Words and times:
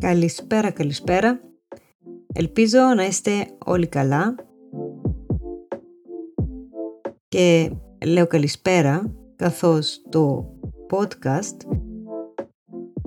Καλησπέρα, 0.00 0.70
καλησπέρα. 0.70 1.40
Ελπίζω 2.32 2.78
να 2.96 3.06
είστε 3.06 3.46
όλοι 3.64 3.86
καλά. 3.86 4.34
Και 7.28 7.70
λέω 8.06 8.26
καλησπέρα 8.26 9.14
καθώς 9.36 10.02
το 10.10 10.54
podcast 10.90 11.56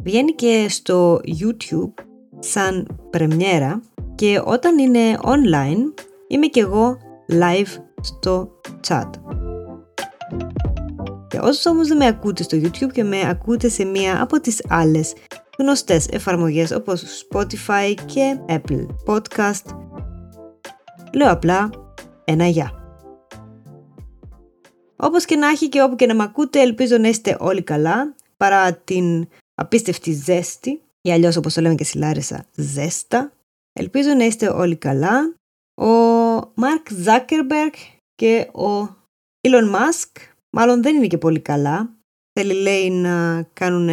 βγαίνει 0.04 0.32
και 0.32 0.66
στο 0.70 1.20
YouTube 1.26 2.04
σαν 2.40 3.00
πρεμιέρα 3.10 3.82
και 4.16 4.42
όταν 4.46 4.78
είναι 4.78 5.20
online 5.24 5.94
είμαι 6.28 6.48
και 6.48 6.60
εγώ 6.60 6.98
live 7.30 7.82
στο 8.02 8.52
chat. 8.88 9.10
Και 11.28 11.40
όσους 11.40 11.66
όμως 11.66 11.88
δεν 11.88 11.98
με 11.98 12.08
ακούτε 12.08 12.44
στο 12.44 12.58
YouTube 12.58 12.92
και 12.92 13.04
με 13.04 13.30
ακούτε 13.30 13.70
σε 13.70 13.86
μία 13.86 14.22
από 14.22 14.40
τις 14.40 14.66
άλλες 14.70 15.14
γνωστές 15.62 16.08
εφαρμογές 16.08 16.72
όπως 16.72 17.26
Spotify 17.30 17.94
και 18.06 18.40
Apple 18.48 18.86
Podcast, 19.06 19.66
λέω 21.14 21.32
απλά 21.32 21.70
ένα 22.24 22.48
γεια. 22.48 22.76
Όπως 24.96 25.26
και 25.26 25.36
να 25.36 25.48
έχει 25.48 25.70
και 25.70 25.82
όπου 25.82 25.96
και 25.96 26.06
να 26.06 26.16
με 26.16 26.24
ακούτε, 26.24 26.62
ελπίζω 26.62 26.98
να 26.98 27.08
είστε 27.08 27.38
όλοι 27.40 27.62
καλά, 27.62 28.16
παρά 28.38 28.74
την 28.74 29.28
απίστευτη 29.56 30.12
ζέστη, 30.12 30.82
ή 31.02 31.12
αλλιώς 31.12 31.36
όπως 31.36 31.54
το 31.54 31.62
λέμε 31.62 31.76
και 31.76 31.84
στη 31.84 31.98
Λάρισα, 31.98 32.46
ζέστα. 32.56 33.32
Ελπίζω 33.74 34.14
να 34.14 34.26
είστε 34.26 34.48
όλοι 34.48 34.76
καλά. 34.76 35.36
Ο 35.82 35.92
Mark 36.40 37.06
Zuckerberg 37.06 37.74
και 38.16 38.50
ο 38.54 38.96
Elon 39.48 39.76
Musk 39.76 40.22
μάλλον 40.50 40.82
δεν 40.82 40.96
είναι 40.96 41.08
και 41.08 41.18
πολύ 41.18 41.40
καλά. 41.40 41.90
Θέλει 42.40 42.54
λέει 42.54 42.90
να 42.90 43.44
κάνουν 43.54 43.90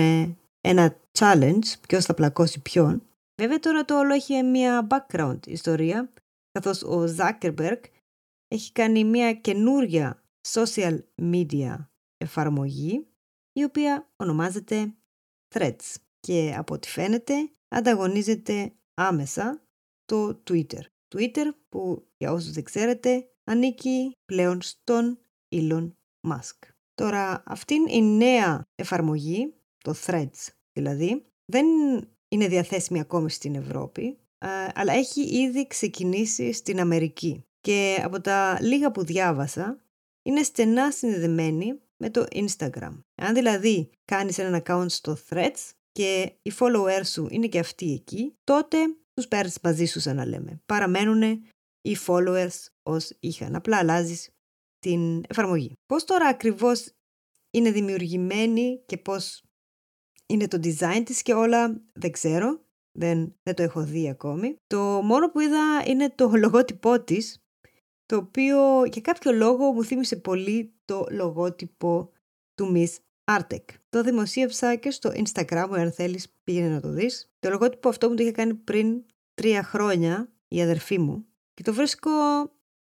ένα 0.61 0.97
challenge, 1.19 1.81
ποιος 1.89 2.05
θα 2.05 2.15
πλακώσει 2.15 2.61
ποιον. 2.61 3.03
Βέβαια 3.41 3.59
τώρα 3.59 3.85
το 3.85 3.99
όλο 3.99 4.15
έχει 4.15 4.43
μια 4.43 4.87
background 4.91 5.47
ιστορία, 5.47 6.13
καθώς 6.51 6.83
ο 6.83 7.15
Zuckerberg 7.19 7.81
έχει 8.49 8.73
κάνει 8.73 9.05
μια 9.05 9.33
καινούρια 9.33 10.23
social 10.49 10.99
media 11.23 11.77
εφαρμογή, 12.17 13.07
η 13.53 13.65
οποία 13.65 14.09
ονομάζεται 14.17 14.95
Threads 15.55 15.95
και 16.21 16.55
από 16.57 16.75
ό,τι 16.75 16.89
φαίνεται 16.89 17.35
ανταγωνίζεται 17.69 18.73
άμεσα 18.95 19.63
το 20.05 20.43
Twitter. 20.51 20.81
Twitter 21.15 21.47
που 21.69 22.09
για 22.17 22.33
όσους 22.33 22.51
δεν 22.51 22.65
ξέρετε 22.65 23.29
ανήκει 23.45 24.17
πλέον 24.25 24.63
στον 24.63 25.19
Elon 25.55 25.93
Musk. 26.29 26.69
Τώρα 26.95 27.43
αυτήν 27.47 27.87
η 27.87 28.03
νέα 28.03 28.67
εφαρμογή, 28.75 29.55
το 29.79 29.95
Threads 30.07 30.58
δηλαδή, 30.79 31.25
δεν 31.45 31.67
είναι 32.29 32.49
διαθέσιμη 32.49 33.01
ακόμη 33.01 33.31
στην 33.31 33.55
Ευρώπη, 33.55 34.19
αλλά 34.75 34.93
έχει 34.93 35.21
ήδη 35.21 35.67
ξεκινήσει 35.67 36.53
στην 36.53 36.81
Αμερική. 36.81 37.43
Και 37.61 38.01
από 38.03 38.21
τα 38.21 38.59
λίγα 38.61 38.91
που 38.91 39.05
διάβασα, 39.05 39.83
είναι 40.23 40.43
στενά 40.43 40.91
συνδεδεμένη 40.91 41.81
με 41.97 42.11
το 42.11 42.27
Instagram. 42.31 43.01
Αν 43.15 43.35
δηλαδή 43.35 43.91
κάνεις 44.05 44.39
ένα 44.39 44.63
account 44.65 44.87
στο 44.89 45.17
Threads 45.29 45.71
και 45.93 46.33
οι 46.43 46.53
followers 46.59 47.05
σου 47.05 47.27
είναι 47.31 47.47
και 47.47 47.59
αυτοί 47.59 47.93
εκεί, 47.93 48.35
τότε 48.45 48.79
τους 49.15 49.29
παίρνεις 49.29 49.59
μαζί 49.63 49.85
σου 49.85 50.01
σαν 50.01 50.17
να 50.17 50.27
λέμε. 50.27 50.61
Παραμένουν 50.67 51.23
οι 51.81 51.97
followers 52.07 52.67
ως 52.83 53.13
είχαν. 53.21 53.55
Απλά 53.55 53.77
αλλάζεις 53.77 54.31
την 54.79 55.25
εφαρμογή. 55.29 55.73
Πώς 55.87 56.05
τώρα 56.05 56.27
ακριβώς 56.27 56.93
είναι 57.51 57.71
δημιουργημένη 57.71 58.83
και 58.87 58.97
πώς 58.97 59.43
είναι 60.29 60.49
το 60.49 60.59
design 60.63 61.03
της 61.05 61.23
και 61.23 61.35
όλα 61.35 61.81
δεν 61.93 62.11
ξέρω. 62.11 62.67
Δεν, 62.99 63.35
δεν 63.43 63.55
το 63.55 63.63
έχω 63.63 63.83
δει 63.83 64.09
ακόμη. 64.09 64.57
Το 64.67 64.79
μόνο 64.81 65.31
που 65.31 65.41
είδα 65.41 65.83
είναι 65.87 66.11
το 66.11 66.31
λογότυπό 66.45 67.01
της, 67.01 67.43
το 68.07 68.17
οποίο 68.17 68.85
για 68.85 69.01
κάποιο 69.01 69.33
λόγο 69.33 69.73
μου 69.73 69.85
θύμισε 69.85 70.17
πολύ 70.17 70.73
το 70.85 71.07
λογότυπο 71.11 72.13
του 72.55 72.73
Miss 72.75 72.97
Artec. 73.31 73.65
Το 73.89 74.03
δημοσίευσα 74.03 74.75
και 74.75 74.91
στο 74.91 75.11
Instagram 75.11 75.67
μου, 75.69 75.75
αν 75.75 75.93
θέλεις 75.93 76.35
πήγαινε 76.45 76.69
να 76.69 76.81
το 76.81 76.91
δεις. 76.91 77.33
Το 77.39 77.51
λογότυπο 77.51 77.89
αυτό 77.89 78.09
μου 78.09 78.15
το 78.15 78.23
είχε 78.23 78.33
κάνει 78.33 78.55
πριν 78.55 79.05
τρία 79.35 79.63
χρόνια 79.63 80.33
η 80.49 80.63
αδερφή 80.63 80.99
μου 80.99 81.27
και 81.55 81.63
το 81.63 81.73
βρίσκω 81.75 82.11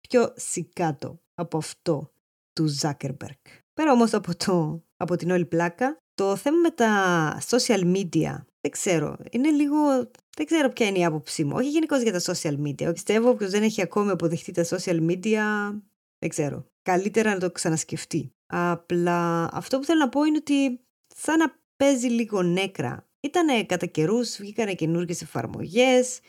πιο 0.00 0.32
σικάτο 0.36 1.22
από 1.34 1.56
αυτό 1.56 2.12
του 2.52 2.68
Zuckerberg. 2.80 3.42
Πέρα 3.72 3.92
όμως 3.92 4.14
από, 4.14 4.36
το, 4.36 4.84
από 4.96 5.16
την 5.16 5.30
όλη 5.30 5.46
πλάκα, 5.46 5.96
το 6.14 6.36
θέμα 6.36 6.56
με 6.56 6.70
τα 6.70 7.42
social 7.48 7.96
media, 7.96 8.44
δεν 8.60 8.70
ξέρω, 8.70 9.16
είναι 9.30 9.50
λίγο, 9.50 10.10
δεν 10.36 10.46
ξέρω 10.46 10.68
ποια 10.68 10.86
είναι 10.86 10.98
η 10.98 11.04
άποψή 11.04 11.44
μου. 11.44 11.52
Όχι 11.56 11.68
γενικώς 11.68 12.02
για 12.02 12.12
τα 12.12 12.20
social 12.32 12.56
media. 12.66 12.92
Πιστεύω 12.92 13.34
πως 13.34 13.50
δεν 13.50 13.62
έχει 13.62 13.82
ακόμη 13.82 14.10
αποδεχτεί 14.10 14.52
τα 14.52 14.64
social 14.64 15.10
media, 15.10 15.72
δεν 16.18 16.28
ξέρω. 16.28 16.66
Καλύτερα 16.82 17.32
να 17.32 17.38
το 17.40 17.50
ξανασκεφτεί. 17.50 18.32
Απλά 18.46 19.48
αυτό 19.52 19.78
που 19.78 19.84
θέλω 19.84 19.98
να 19.98 20.08
πω 20.08 20.24
είναι 20.24 20.36
ότι 20.36 20.80
σαν 21.16 21.38
να 21.38 21.60
παίζει 21.76 22.06
λίγο 22.06 22.42
νέκρα. 22.42 23.06
Ήτανε 23.20 23.64
κατά 23.64 23.86
καιρούς, 23.86 24.36
βγήκαν 24.36 24.74
καινούργιες 24.74 25.22
εφαρμογές 25.22 26.20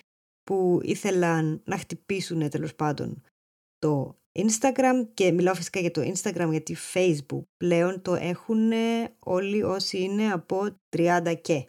που 0.44 0.80
ήθελαν 0.84 1.62
να 1.66 1.78
χτυπήσουν 1.78 2.50
τέλος 2.50 2.76
πάντων 2.76 3.22
το 3.80 4.18
Instagram 4.40 5.08
και 5.14 5.32
μιλάω 5.32 5.54
φυσικά 5.54 5.80
για 5.80 5.92
το 5.92 6.02
Instagram 6.02 6.48
γιατί 6.50 6.78
Facebook 6.94 7.44
πλέον 7.58 8.02
το 8.02 8.14
έχουν 8.14 8.72
όλοι 9.20 9.64
όσοι 9.64 10.02
είναι 10.02 10.32
από 10.32 10.78
30 10.98 11.36
και. 11.42 11.68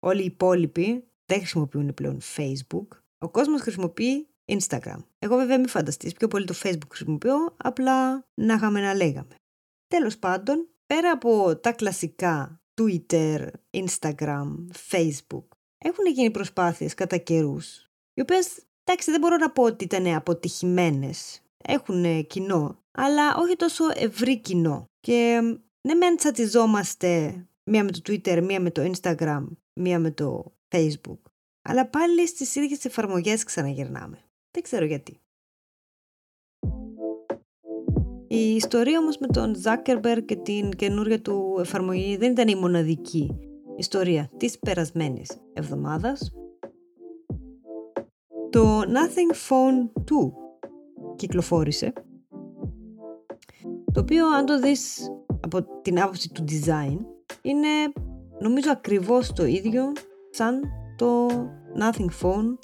Όλοι 0.00 0.22
οι 0.22 0.24
υπόλοιποι 0.24 1.08
δεν 1.26 1.38
χρησιμοποιούν 1.38 1.94
πλέον 1.94 2.20
Facebook. 2.36 2.86
Ο 3.18 3.28
κόσμος 3.28 3.60
χρησιμοποιεί 3.60 4.28
Instagram. 4.44 5.04
Εγώ 5.18 5.36
βέβαια 5.36 5.58
μην 5.58 5.68
φανταστείς 5.68 6.12
πιο 6.12 6.28
πολύ 6.28 6.44
το 6.44 6.54
Facebook 6.62 6.88
χρησιμοποιώ, 6.88 7.54
απλά 7.56 8.24
να 8.34 8.54
είχαμε 8.54 8.80
να 8.80 8.94
λέγαμε. 8.94 9.34
Τέλος 9.86 10.18
πάντων, 10.18 10.68
πέρα 10.86 11.10
από 11.10 11.56
τα 11.56 11.72
κλασικά 11.72 12.60
Twitter, 12.80 13.48
Instagram, 13.70 14.54
Facebook, 14.90 15.46
έχουν 15.78 16.06
γίνει 16.14 16.30
προσπάθειες 16.30 16.94
κατά 16.94 17.16
καιρούς, 17.16 17.90
οι 18.14 18.20
οποίες, 18.20 18.62
εντάξει, 18.84 19.10
δεν 19.10 19.20
μπορώ 19.20 19.36
να 19.36 19.50
πω 19.50 19.62
ότι 19.62 19.84
ήταν 19.84 20.06
αποτυχημένες 20.14 21.42
έχουν 21.64 22.26
κοινό, 22.26 22.82
αλλά 22.90 23.36
όχι 23.36 23.56
τόσο 23.56 23.84
ευρύ 23.94 24.40
κοινό. 24.40 24.84
Και 25.00 25.40
ναι 25.88 25.94
μεν 25.94 26.16
τσατιζόμαστε 26.16 27.42
μία 27.64 27.84
με 27.84 27.90
το 27.90 28.00
Twitter, 28.06 28.42
μία 28.42 28.60
με 28.60 28.70
το 28.70 28.92
Instagram, 28.92 29.46
μία 29.80 29.98
με 29.98 30.10
το 30.10 30.52
Facebook, 30.68 31.20
αλλά 31.62 31.86
πάλι 31.86 32.26
στις 32.26 32.54
ίδιες 32.54 32.84
εφαρμογές 32.84 33.44
ξαναγυρνάμε. 33.44 34.18
Δεν 34.50 34.62
ξέρω 34.62 34.84
γιατί. 34.84 35.20
Η 38.30 38.54
ιστορία 38.54 38.98
όμως 38.98 39.18
με 39.18 39.26
τον 39.26 39.54
Zuckerberg 39.64 40.22
και 40.24 40.36
την 40.36 40.70
καινούρια 40.70 41.20
του 41.20 41.56
εφαρμογή 41.60 42.16
δεν 42.16 42.30
ήταν 42.30 42.48
η 42.48 42.54
μοναδική 42.54 43.38
ιστορία 43.76 44.30
της 44.36 44.58
περασμένης 44.58 45.40
εβδομάδας. 45.52 46.32
Το 48.50 48.80
Nothing 48.80 49.34
Phone 49.48 50.02
2 50.04 50.47
κυκλοφόρησε 51.16 51.92
το 53.92 54.00
οποίο 54.00 54.26
αν 54.26 54.46
το 54.46 54.60
δεις 54.60 55.10
από 55.40 55.80
την 55.82 56.00
άποψη 56.00 56.32
του 56.32 56.44
design 56.48 56.98
είναι 57.42 57.68
νομίζω 58.40 58.70
ακριβώς 58.70 59.32
το 59.32 59.44
ίδιο 59.44 59.92
σαν 60.30 60.60
το 60.96 61.26
Nothing 61.78 62.08
Phone 62.22 62.58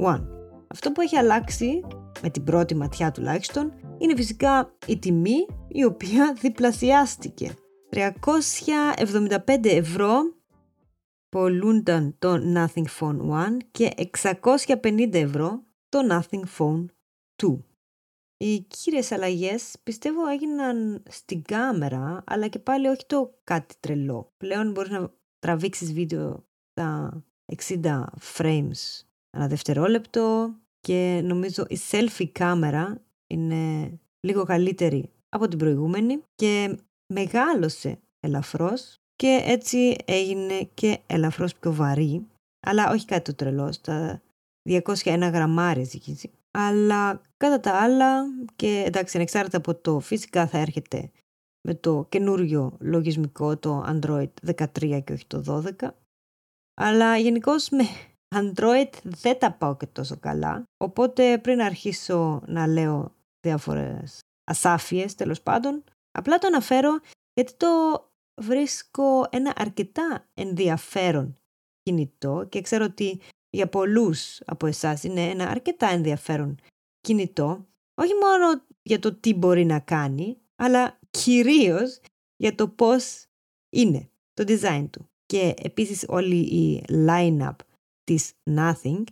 1. 0.00 0.20
Αυτό 0.66 0.92
που 0.92 1.00
έχει 1.00 1.16
αλλάξει 1.16 1.80
με 2.22 2.30
την 2.30 2.44
πρώτη 2.44 2.74
ματιά 2.74 3.10
τουλάχιστον 3.10 3.72
είναι 3.98 4.16
φυσικά 4.16 4.74
η 4.86 4.98
τιμή 4.98 5.46
η 5.68 5.84
οποία 5.84 6.32
διπλασιάστηκε. 6.42 7.54
375 7.90 9.64
ευρώ 9.64 10.14
πολλούνταν 11.28 12.16
το 12.18 12.34
Nothing 12.54 13.00
Phone 13.00 13.16
1 13.16 13.56
και 13.70 13.90
650 14.82 15.14
ευρώ 15.14 15.62
το 15.88 15.98
Nothing 16.10 16.42
Phone 16.58 16.84
2. 17.42 17.58
Οι 18.44 18.60
κύριες 18.60 19.12
αλλαγές 19.12 19.76
πιστεύω 19.82 20.26
έγιναν 20.26 21.02
στην 21.08 21.42
κάμερα, 21.42 22.24
αλλά 22.26 22.48
και 22.48 22.58
πάλι 22.58 22.86
όχι 22.86 23.06
το 23.06 23.38
κάτι 23.44 23.74
τρελό. 23.80 24.32
Πλέον 24.36 24.70
μπορείς 24.70 24.90
να 24.90 25.12
τραβήξεις 25.38 25.92
βίντεο 25.92 26.44
στα 26.70 27.22
60 27.56 28.04
frames 28.36 29.04
ένα 29.30 29.48
δευτερόλεπτο 29.48 30.54
και 30.80 31.20
νομίζω 31.24 31.64
η 31.68 31.78
selfie 31.90 32.28
κάμερα 32.32 33.00
είναι 33.26 33.92
λίγο 34.20 34.44
καλύτερη 34.44 35.10
από 35.28 35.48
την 35.48 35.58
προηγούμενη 35.58 36.22
και 36.34 36.78
μεγάλωσε 37.12 37.98
ελαφρώς 38.20 38.96
και 39.16 39.40
έτσι 39.44 39.96
έγινε 40.04 40.68
και 40.74 41.00
ελαφρώς 41.06 41.54
πιο 41.54 41.72
βαρύ, 41.72 42.26
αλλά 42.66 42.90
όχι 42.90 43.04
κάτι 43.04 43.22
το 43.22 43.34
τρελό, 43.34 43.72
στα 43.72 44.22
201 44.68 45.30
γραμμάρια 45.32 45.84
ζυγίζει. 45.84 46.30
Αλλά 46.58 47.20
κατά 47.36 47.60
τα 47.60 47.82
άλλα 47.82 48.24
και 48.56 48.82
εντάξει 48.86 49.16
ανεξάρτητα 49.16 49.56
από 49.56 49.74
το 49.74 50.00
φυσικά 50.00 50.46
θα 50.46 50.58
έρχεται 50.58 51.10
με 51.68 51.74
το 51.74 52.06
καινούριο 52.08 52.76
λογισμικό 52.80 53.56
το 53.56 53.84
Android 53.86 54.54
13 54.56 55.02
και 55.04 55.12
όχι 55.12 55.26
το 55.26 55.62
12 55.80 55.88
αλλά 56.74 57.16
γενικώς 57.16 57.68
με 57.68 57.84
Android 58.40 58.90
δεν 59.02 59.38
τα 59.38 59.52
πάω 59.52 59.76
και 59.76 59.86
τόσο 59.86 60.16
καλά, 60.18 60.64
οπότε 60.84 61.38
πριν 61.38 61.60
αρχίσω 61.60 62.42
να 62.46 62.66
λέω 62.66 63.14
διάφορες 63.40 64.20
ασάφειες 64.44 65.14
τέλος 65.14 65.42
πάντων, 65.42 65.84
απλά 66.10 66.38
το 66.38 66.46
αναφέρω 66.46 67.00
γιατί 67.34 67.54
το 67.56 67.68
βρίσκω 68.40 69.26
ένα 69.30 69.52
αρκετά 69.56 70.28
ενδιαφέρον 70.34 71.36
κινητό 71.82 72.46
και 72.48 72.60
ξέρω 72.60 72.84
ότι 72.84 73.20
για 73.54 73.68
πολλούς 73.68 74.40
από 74.44 74.66
εσάς 74.66 75.04
είναι 75.04 75.28
ένα 75.28 75.48
αρκετά 75.48 75.88
ενδιαφέρον 75.88 76.56
κινητό, 77.00 77.66
όχι 77.94 78.12
μόνο 78.14 78.64
για 78.82 78.98
το 78.98 79.14
τι 79.14 79.34
μπορεί 79.34 79.64
να 79.64 79.78
κάνει, 79.78 80.36
αλλά 80.56 80.98
κυρίως 81.10 82.00
για 82.36 82.54
το 82.54 82.68
πώς 82.68 83.24
είναι 83.70 84.10
το 84.32 84.44
design 84.46 84.86
του. 84.90 85.08
Και 85.26 85.54
επίσης 85.62 86.04
όλη 86.08 86.36
η 86.36 86.84
line-up 86.88 87.56
της 88.04 88.32
Nothing 88.50 89.02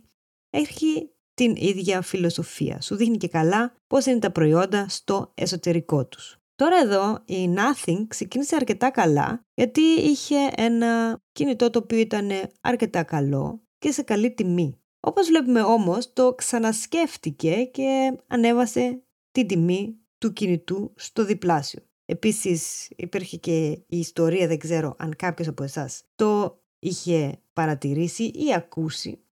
έχει 0.49 1.09
την 1.33 1.55
ίδια 1.55 2.01
φιλοσοφία. 2.01 2.81
Σου 2.81 2.95
δείχνει 2.95 3.17
και 3.17 3.27
καλά 3.27 3.75
πώς 3.87 4.05
είναι 4.05 4.19
τα 4.19 4.31
προϊόντα 4.31 4.89
στο 4.89 5.31
εσωτερικό 5.33 6.05
τους. 6.05 6.37
Τώρα 6.55 6.77
εδώ 6.77 7.23
η 7.25 7.53
Nothing 7.55 8.05
ξεκίνησε 8.07 8.55
αρκετά 8.55 8.91
καλά 8.91 9.45
γιατί 9.53 9.81
είχε 9.81 10.35
ένα 10.55 11.19
κινητό 11.31 11.69
το 11.69 11.79
οποίο 11.79 11.97
ήταν 11.97 12.29
αρκετά 12.61 13.03
καλό 13.03 13.63
και 13.83 13.91
σε 13.91 14.01
καλή 14.01 14.31
τιμή. 14.31 14.79
Όπως 14.99 15.27
βλέπουμε 15.27 15.61
όμως 15.61 16.13
το 16.13 16.35
ξανασκέφτηκε 16.35 17.63
και 17.63 18.17
ανέβασε 18.27 19.03
την 19.31 19.47
τιμή 19.47 19.97
του 20.17 20.33
κινητού 20.33 20.93
στο 20.95 21.25
διπλάσιο. 21.25 21.81
Επίσης 22.05 22.89
υπήρχε 22.95 23.37
και 23.37 23.69
η 23.71 23.97
ιστορία, 23.97 24.47
δεν 24.47 24.57
ξέρω 24.57 24.95
αν 24.97 25.15
κάποιος 25.15 25.47
από 25.47 25.63
εσάς 25.63 26.03
το 26.15 26.61
είχε 26.79 27.41
παρατηρήσει 27.53 28.23
ή 28.23 28.53
ακούσει, 28.55 29.23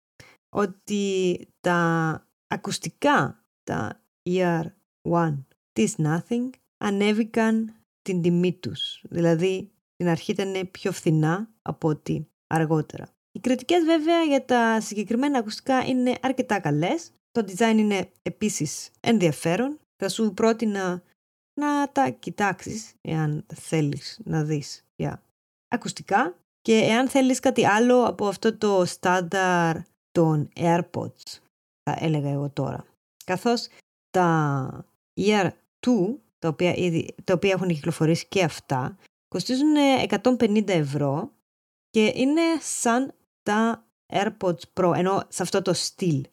ότι 0.50 1.38
τα 1.60 2.28
ακουστικά, 2.48 3.46
τα 3.64 4.04
Ear 4.30 4.64
One 5.10 5.44
της 5.74 5.96
Nothing, 5.98 6.50
ανέβηκαν 6.78 7.76
την 8.02 8.22
τιμή 8.22 8.54
τους. 8.54 9.04
Δηλαδή, 9.10 9.72
στην 9.94 10.08
αρχή 10.08 10.32
ήταν 10.32 10.70
πιο 10.72 10.92
φθηνά 10.92 11.54
από 11.62 11.88
ότι 11.88 12.30
αργότερα. 12.48 13.16
Οι 13.32 13.40
κριτικές 13.40 13.84
βέβαια 13.84 14.24
για 14.24 14.46
τα 14.46 14.82
συγκεκριμένα 14.82 15.38
ακουστικά 15.38 15.86
είναι 15.86 16.16
αρκετά 16.22 16.60
καλές. 16.60 17.12
Το 17.32 17.46
design 17.48 17.76
είναι 17.78 18.12
επίσης 18.22 18.90
ενδιαφέρον. 19.00 19.80
Θα 19.96 20.10
σου 20.10 20.34
πρότεινα 20.34 21.02
να 21.60 21.92
τα 21.92 22.10
κοιτάξεις 22.10 22.94
εάν 23.02 23.46
θέλεις 23.56 24.20
να 24.24 24.44
δεις 24.44 24.86
για 24.96 25.24
ακουστικά 25.68 26.36
και 26.62 26.78
εάν 26.78 27.10
θέλεις 27.10 27.40
κάτι 27.40 27.66
άλλο 27.66 28.04
από 28.04 28.28
αυτό 28.28 28.58
το 28.58 28.86
στάνταρ 28.86 29.78
των 30.12 30.50
AirPods 30.56 31.40
θα 31.84 31.96
έλεγα 32.00 32.30
εγώ 32.30 32.50
τώρα. 32.50 32.86
Καθώς 33.26 33.68
τα 34.10 34.86
Ear 35.20 35.50
2 35.80 36.16
τα 36.40 36.48
οποία, 36.48 36.74
ήδη, 36.76 37.16
τα 37.24 37.34
οποία 37.34 37.52
έχουν 37.52 37.68
κυκλοφορήσει 37.68 38.28
και 38.28 38.44
αυτά 38.44 38.98
κοστίζουν 39.28 39.76
150 40.22 40.68
ευρώ 40.68 41.32
και 41.90 42.12
είναι 42.16 42.42
σαν 42.60 43.14
τα 43.44 43.86
AirPods 44.14 44.62
Pro 44.74 44.94
ενώ 44.96 45.24
σε 45.28 45.44
αυτό 45.44 45.62
το 45.62 45.74
στυλ. 45.74 46.24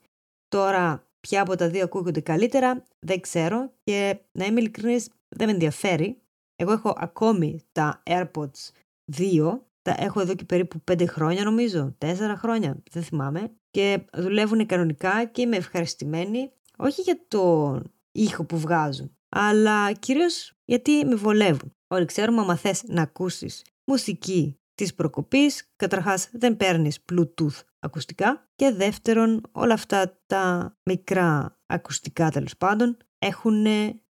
Τώρα 0.48 1.06
ποια 1.20 1.40
από 1.42 1.56
τα 1.56 1.68
δύο 1.68 1.84
ακούγονται 1.84 2.20
καλύτερα 2.20 2.84
δεν 2.98 3.20
ξέρω 3.20 3.72
και 3.84 4.18
να 4.32 4.44
είμαι 4.44 4.60
ειλικρινής 4.60 5.08
δεν 5.28 5.46
με 5.46 5.52
ενδιαφέρει. 5.52 6.22
Εγώ 6.56 6.72
έχω 6.72 6.94
ακόμη 6.96 7.60
τα 7.72 8.02
AirPods 8.06 8.70
2, 9.16 9.58
τα 9.82 9.94
έχω 9.98 10.20
εδώ 10.20 10.34
και 10.34 10.44
περίπου 10.44 10.82
5 10.92 11.06
χρόνια 11.08 11.44
νομίζω, 11.44 11.96
4 11.98 12.14
χρόνια, 12.36 12.82
δεν 12.90 13.02
θυμάμαι 13.02 13.52
και 13.70 14.04
δουλεύουν 14.12 14.66
κανονικά 14.66 15.24
και 15.24 15.42
είμαι 15.42 15.56
ευχαριστημένη 15.56 16.50
όχι 16.76 17.00
για 17.00 17.20
το 17.28 17.76
ήχο 18.12 18.44
που 18.44 18.58
βγάζουν, 18.58 19.16
αλλά 19.28 19.92
κυρίως 19.92 20.52
γιατί 20.64 21.04
με 21.04 21.14
βολεύουν. 21.14 21.72
Όλοι 21.88 22.04
ξέρουμε 22.04 22.40
άμα 22.40 22.56
θες 22.56 22.82
να 22.86 23.02
ακούσεις 23.02 23.64
μουσική 23.84 24.58
της 24.78 24.94
προκοπής, 24.94 25.72
καταρχάς 25.76 26.28
δεν 26.32 26.56
παίρνεις 26.56 27.04
Bluetooth 27.12 27.60
ακουστικά 27.78 28.48
και 28.54 28.70
δεύτερον 28.70 29.40
όλα 29.52 29.74
αυτά 29.74 30.20
τα 30.26 30.76
μικρά 30.82 31.58
ακουστικά 31.66 32.30
τέλος 32.30 32.56
πάντων 32.56 32.96
έχουν 33.18 33.66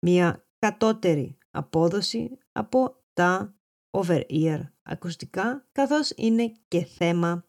μια 0.06 0.46
κατώτερη 0.58 1.38
απόδοση 1.50 2.38
από 2.52 3.04
τα 3.12 3.58
over-ear 3.90 4.60
ακουστικά 4.82 5.68
καθώς 5.72 6.12
είναι 6.16 6.52
και 6.68 6.84
θέμα 6.84 7.44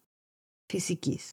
φυσικής. 0.65 1.29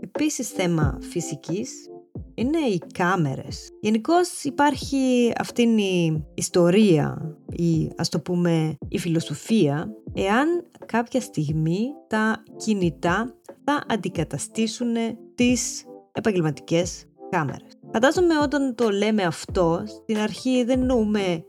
Επίσης 0.00 0.48
θέμα 0.48 0.98
φυσικής 1.00 1.88
είναι 2.34 2.58
οι 2.58 2.80
κάμερες. 2.94 3.70
Γενικώς 3.80 4.44
υπάρχει 4.44 5.32
αυτήν 5.38 5.78
η 5.78 6.24
ιστορία 6.34 7.36
ή 7.50 7.90
ας 7.96 8.08
το 8.08 8.20
πούμε 8.20 8.76
η 8.88 8.98
φιλοσοφία 8.98 9.94
εάν 10.14 10.64
κάποια 10.86 11.20
στιγμή 11.20 11.80
τα 12.08 12.42
κινητά 12.56 13.34
θα 13.64 13.84
αντικαταστήσουν 13.88 14.94
τις 15.34 15.84
επαγγελματικές 16.12 17.04
κάμερες. 17.30 17.78
Φαντάζομαι 17.92 18.38
όταν 18.42 18.74
το 18.74 18.90
λέμε 18.90 19.22
αυτό, 19.22 19.82
στην 19.86 20.18
αρχή 20.18 20.64
δεν 20.64 20.80
εννοούμε 20.80 21.44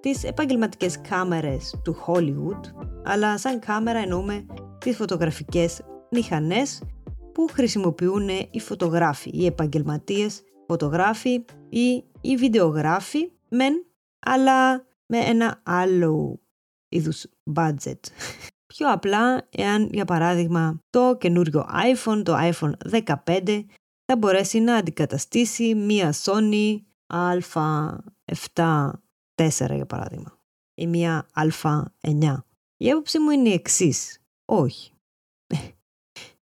τις 0.00 0.24
επαγγελματικές 0.24 1.00
κάμερες 1.08 1.80
του 1.84 1.96
Hollywood, 2.06 2.60
αλλά 3.04 3.38
σαν 3.38 3.58
κάμερα 3.58 3.98
εννοούμε 3.98 4.46
τις 4.78 4.96
φωτογραφικές 4.96 5.80
μηχανές 6.10 6.82
που 7.32 7.48
χρησιμοποιούν 7.52 8.28
οι 8.28 8.60
φωτογράφοι, 8.60 9.30
οι 9.32 9.46
επαγγελματίες 9.46 10.42
φωτογράφοι 10.66 11.44
ή 11.68 12.04
οι 12.20 12.36
βιντεογράφοι, 12.36 13.30
μεν, 13.48 13.86
αλλά 14.18 14.86
με 15.06 15.18
ένα 15.18 15.60
άλλο 15.64 16.40
είδους 16.88 17.26
budget. 17.54 18.00
Πιο 18.74 18.92
απλά, 18.92 19.48
εάν 19.50 19.88
για 19.92 20.04
παράδειγμα 20.04 20.80
το 20.90 21.16
καινούριο 21.20 21.66
iPhone, 21.94 22.22
το 22.24 22.36
iPhone 22.38 23.02
15, 23.24 23.64
θα 24.04 24.16
μπορέσει 24.16 24.60
να 24.60 24.74
αντικαταστήσει 24.76 25.74
μία 25.74 26.14
Sony 26.24 26.78
α7 27.12 28.90
4 29.34 29.50
για 29.74 29.86
παράδειγμα 29.86 30.38
ή 30.74 30.86
μία 30.86 31.28
α9. 31.34 32.36
Η 32.76 32.90
άποψή 32.90 33.18
μου 33.18 33.30
είναι 33.30 33.48
η 33.48 33.52
εξής. 33.52 34.18
Όχι. 34.44 34.92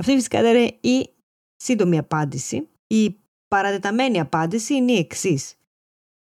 Αυτή 0.00 0.12
φυσικά 0.12 0.38
είναι 0.38 0.78
η 0.80 1.10
σύντομη 1.56 1.98
απάντηση. 1.98 2.68
Η 2.86 3.16
παρατεταμένη 3.48 4.20
απάντηση 4.20 4.74
είναι 4.74 4.92
η 4.92 4.98
εξής. 4.98 5.54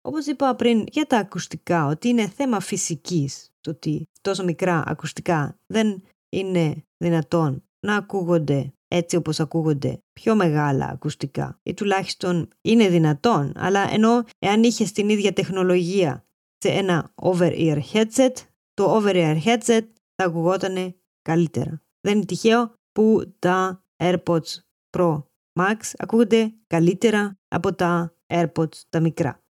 Όπως 0.01 0.25
είπα 0.25 0.55
πριν 0.55 0.85
για 0.91 1.05
τα 1.05 1.17
ακουστικά, 1.17 1.85
ότι 1.85 2.07
είναι 2.07 2.27
θέμα 2.27 2.59
φυσικής 2.59 3.51
το 3.61 3.69
ότι 3.69 4.07
τόσο 4.21 4.43
μικρά 4.43 4.83
ακουστικά 4.85 5.59
δεν 5.73 6.03
είναι 6.29 6.85
δυνατόν 6.97 7.63
να 7.79 7.95
ακούγονται 7.95 8.73
έτσι 8.87 9.15
όπως 9.15 9.39
ακούγονται 9.39 9.99
πιο 10.13 10.35
μεγάλα 10.35 10.85
ακουστικά 10.85 11.59
ή 11.63 11.73
τουλάχιστον 11.73 12.49
είναι 12.61 12.89
δυνατόν, 12.89 13.53
αλλά 13.55 13.93
ενώ 13.93 14.23
εάν 14.39 14.63
είχε 14.63 14.85
την 14.85 15.09
ίδια 15.09 15.33
τεχνολογία 15.33 16.25
σε 16.57 16.69
ένα 16.69 17.11
over-ear 17.15 17.79
headset, 17.93 18.33
το 18.73 19.01
over-ear 19.01 19.37
headset 19.43 19.87
θα 20.15 20.25
ακουγόταν 20.25 20.95
καλύτερα. 21.21 21.81
Δεν 22.01 22.15
είναι 22.15 22.25
τυχαίο 22.25 22.73
που 22.91 23.35
τα 23.39 23.85
AirPods 23.97 24.59
Pro 24.97 25.23
Max 25.59 25.75
ακούγονται 25.97 26.53
καλύτερα 26.67 27.39
από 27.47 27.75
τα 27.75 28.15
AirPods 28.27 28.77
τα 28.89 28.99
μικρά. 28.99 29.43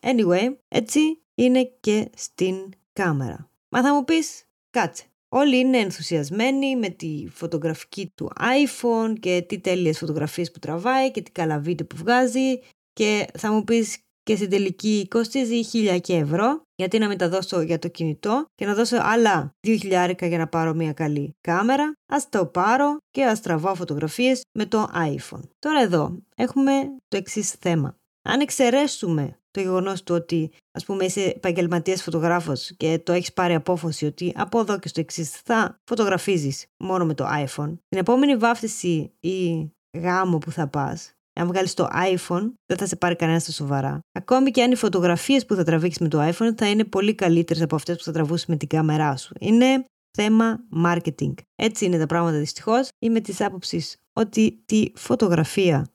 Anyway, 0.00 0.56
έτσι 0.68 1.00
είναι 1.34 1.64
και 1.80 2.10
στην 2.16 2.56
κάμερα. 2.92 3.50
Μα 3.68 3.82
θα 3.82 3.94
μου 3.94 4.04
πεις, 4.04 4.44
κάτσε. 4.70 5.04
Όλοι 5.28 5.56
είναι 5.56 5.78
ενθουσιασμένοι 5.78 6.76
με 6.76 6.88
τη 6.88 7.28
φωτογραφική 7.30 8.12
του 8.14 8.30
iPhone 8.36 9.14
και 9.20 9.44
τι 9.48 9.60
τέλειες 9.60 9.98
φωτογραφίες 9.98 10.50
που 10.50 10.58
τραβάει 10.58 11.10
και 11.10 11.22
τι 11.22 11.30
καλά 11.30 11.58
βίντεο 11.58 11.86
που 11.86 11.96
βγάζει 11.96 12.60
και 12.92 13.26
θα 13.38 13.52
μου 13.52 13.64
πεις 13.64 13.98
και 14.22 14.36
στην 14.36 14.50
τελική 14.50 15.06
κοστίζει 15.10 15.60
1000 15.72 15.98
και 16.00 16.14
ευρώ 16.14 16.62
γιατί 16.74 16.98
να 16.98 17.08
μεταδώσω 17.08 17.60
για 17.60 17.78
το 17.78 17.88
κινητό 17.88 18.44
και 18.54 18.66
να 18.66 18.74
δώσω 18.74 18.96
άλλα 19.00 19.50
2000 19.66 20.14
για 20.22 20.38
να 20.38 20.46
πάρω 20.48 20.74
μια 20.74 20.92
καλή 20.92 21.36
κάμερα. 21.40 21.92
Ας 22.12 22.28
το 22.28 22.46
πάρω 22.46 22.96
και 23.10 23.24
ας 23.24 23.40
τραβάω 23.40 23.74
φωτογραφίες 23.74 24.42
με 24.58 24.66
το 24.66 24.88
iPhone. 24.94 25.40
Τώρα 25.58 25.80
εδώ 25.80 26.18
έχουμε 26.36 26.72
το 27.08 27.16
εξής 27.16 27.50
θέμα. 27.50 27.94
Αν 28.22 28.40
εξαιρέσουμε 28.40 29.40
το 29.50 29.60
γεγονός 29.60 30.02
του 30.02 30.14
ότι 30.14 30.50
ας 30.72 30.84
πούμε 30.84 31.04
είσαι 31.04 31.24
επαγγελματίας 31.24 32.02
φωτογράφος 32.02 32.72
και 32.76 32.98
το 32.98 33.12
έχεις 33.12 33.32
πάρει 33.32 33.54
απόφαση 33.54 34.06
ότι 34.06 34.32
από 34.36 34.60
εδώ 34.60 34.78
και 34.78 34.88
στο 34.88 35.00
εξής 35.00 35.30
θα 35.30 35.80
φωτογραφίζεις 35.84 36.66
μόνο 36.76 37.04
με 37.04 37.14
το 37.14 37.24
iPhone, 37.24 37.72
την 37.88 37.98
επόμενη 37.98 38.36
βάφτιση 38.36 39.12
ή 39.20 39.70
γάμο 39.98 40.38
που 40.38 40.50
θα 40.50 40.68
πας, 40.68 41.14
αν 41.32 41.46
βγάλεις 41.46 41.74
το 41.74 41.88
iPhone, 41.92 42.52
δεν 42.66 42.78
θα 42.78 42.86
σε 42.86 42.96
πάρει 42.96 43.16
κανένας 43.16 43.42
στα 43.42 43.52
σοβαρά. 43.52 44.00
Ακόμη 44.12 44.50
και 44.50 44.62
αν 44.62 44.70
οι 44.70 44.76
φωτογραφίες 44.76 45.46
που 45.46 45.54
θα 45.54 45.64
τραβήξεις 45.64 46.00
με 46.00 46.08
το 46.08 46.28
iPhone 46.28 46.52
θα 46.56 46.70
είναι 46.70 46.84
πολύ 46.84 47.14
καλύτερες 47.14 47.62
από 47.62 47.74
αυτές 47.74 47.96
που 47.96 48.02
θα 48.02 48.12
τραβούσει 48.12 48.44
με 48.48 48.56
την 48.56 48.68
κάμερά 48.68 49.16
σου. 49.16 49.34
Είναι 49.40 49.84
θέμα 50.10 50.58
marketing. 50.84 51.34
Έτσι 51.54 51.84
είναι 51.84 51.98
τα 51.98 52.06
πράγματα 52.06 52.38
δυστυχώς. 52.38 52.88
Είμαι 52.98 53.20
της 53.20 53.40
άποψης 53.40 53.96
ότι 54.12 54.62
τη 54.66 54.92
φωτογραφία 54.94 55.86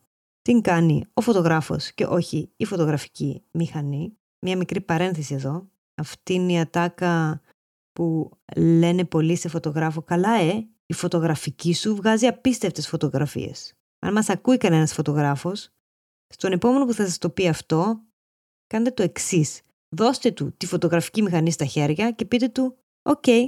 την 0.42 0.62
κάνει 0.62 1.06
ο 1.13 1.22
φωτογράφος 1.22 1.92
και 1.92 2.06
όχι 2.06 2.51
η 2.56 2.65
φωτογραφική 2.65 3.44
μηχανή. 3.51 4.18
Μια 4.46 4.58
μικρή 4.58 4.82
παρένθεση 4.82 5.34
εδώ. 5.34 5.70
Αυτή 5.96 6.34
είναι 6.34 6.51
η 6.51 6.60
ατάκα 6.60 7.42
που 7.94 8.32
λένε 8.56 9.06
πολλοί 9.06 9.36
σε 9.36 9.50
φωτογράφο 9.50 10.01
«Καλά 10.01 10.39
ε, 10.39 10.68
η 10.86 10.94
φωτογραφική 10.94 11.74
σου 11.74 11.96
βγάζει 11.96 12.27
απίστευτες 12.27 12.88
φωτογραφίες». 12.88 13.74
Αν 14.05 14.13
μας 14.13 14.29
ακούει 14.29 14.57
κανένας 14.57 14.93
φωτογράφος, 14.93 15.69
στον 16.27 16.51
επόμενο 16.51 16.85
που 16.85 16.93
θα 16.93 17.05
σας 17.05 17.17
το 17.17 17.29
πει 17.29 17.47
αυτό, 17.47 18.01
κάντε 18.67 18.91
το 18.91 19.03
εξής. 19.03 19.62
Δώστε 19.89 20.31
του 20.31 20.53
τη 20.57 20.65
φωτογραφική 20.65 21.21
μηχανή 21.21 21.51
στα 21.51 21.65
χέρια 21.65 22.12
και 22.12 22.25
πείτε 22.25 22.47
του 22.47 22.77
«OK, 23.01 23.24
okay, 23.25 23.45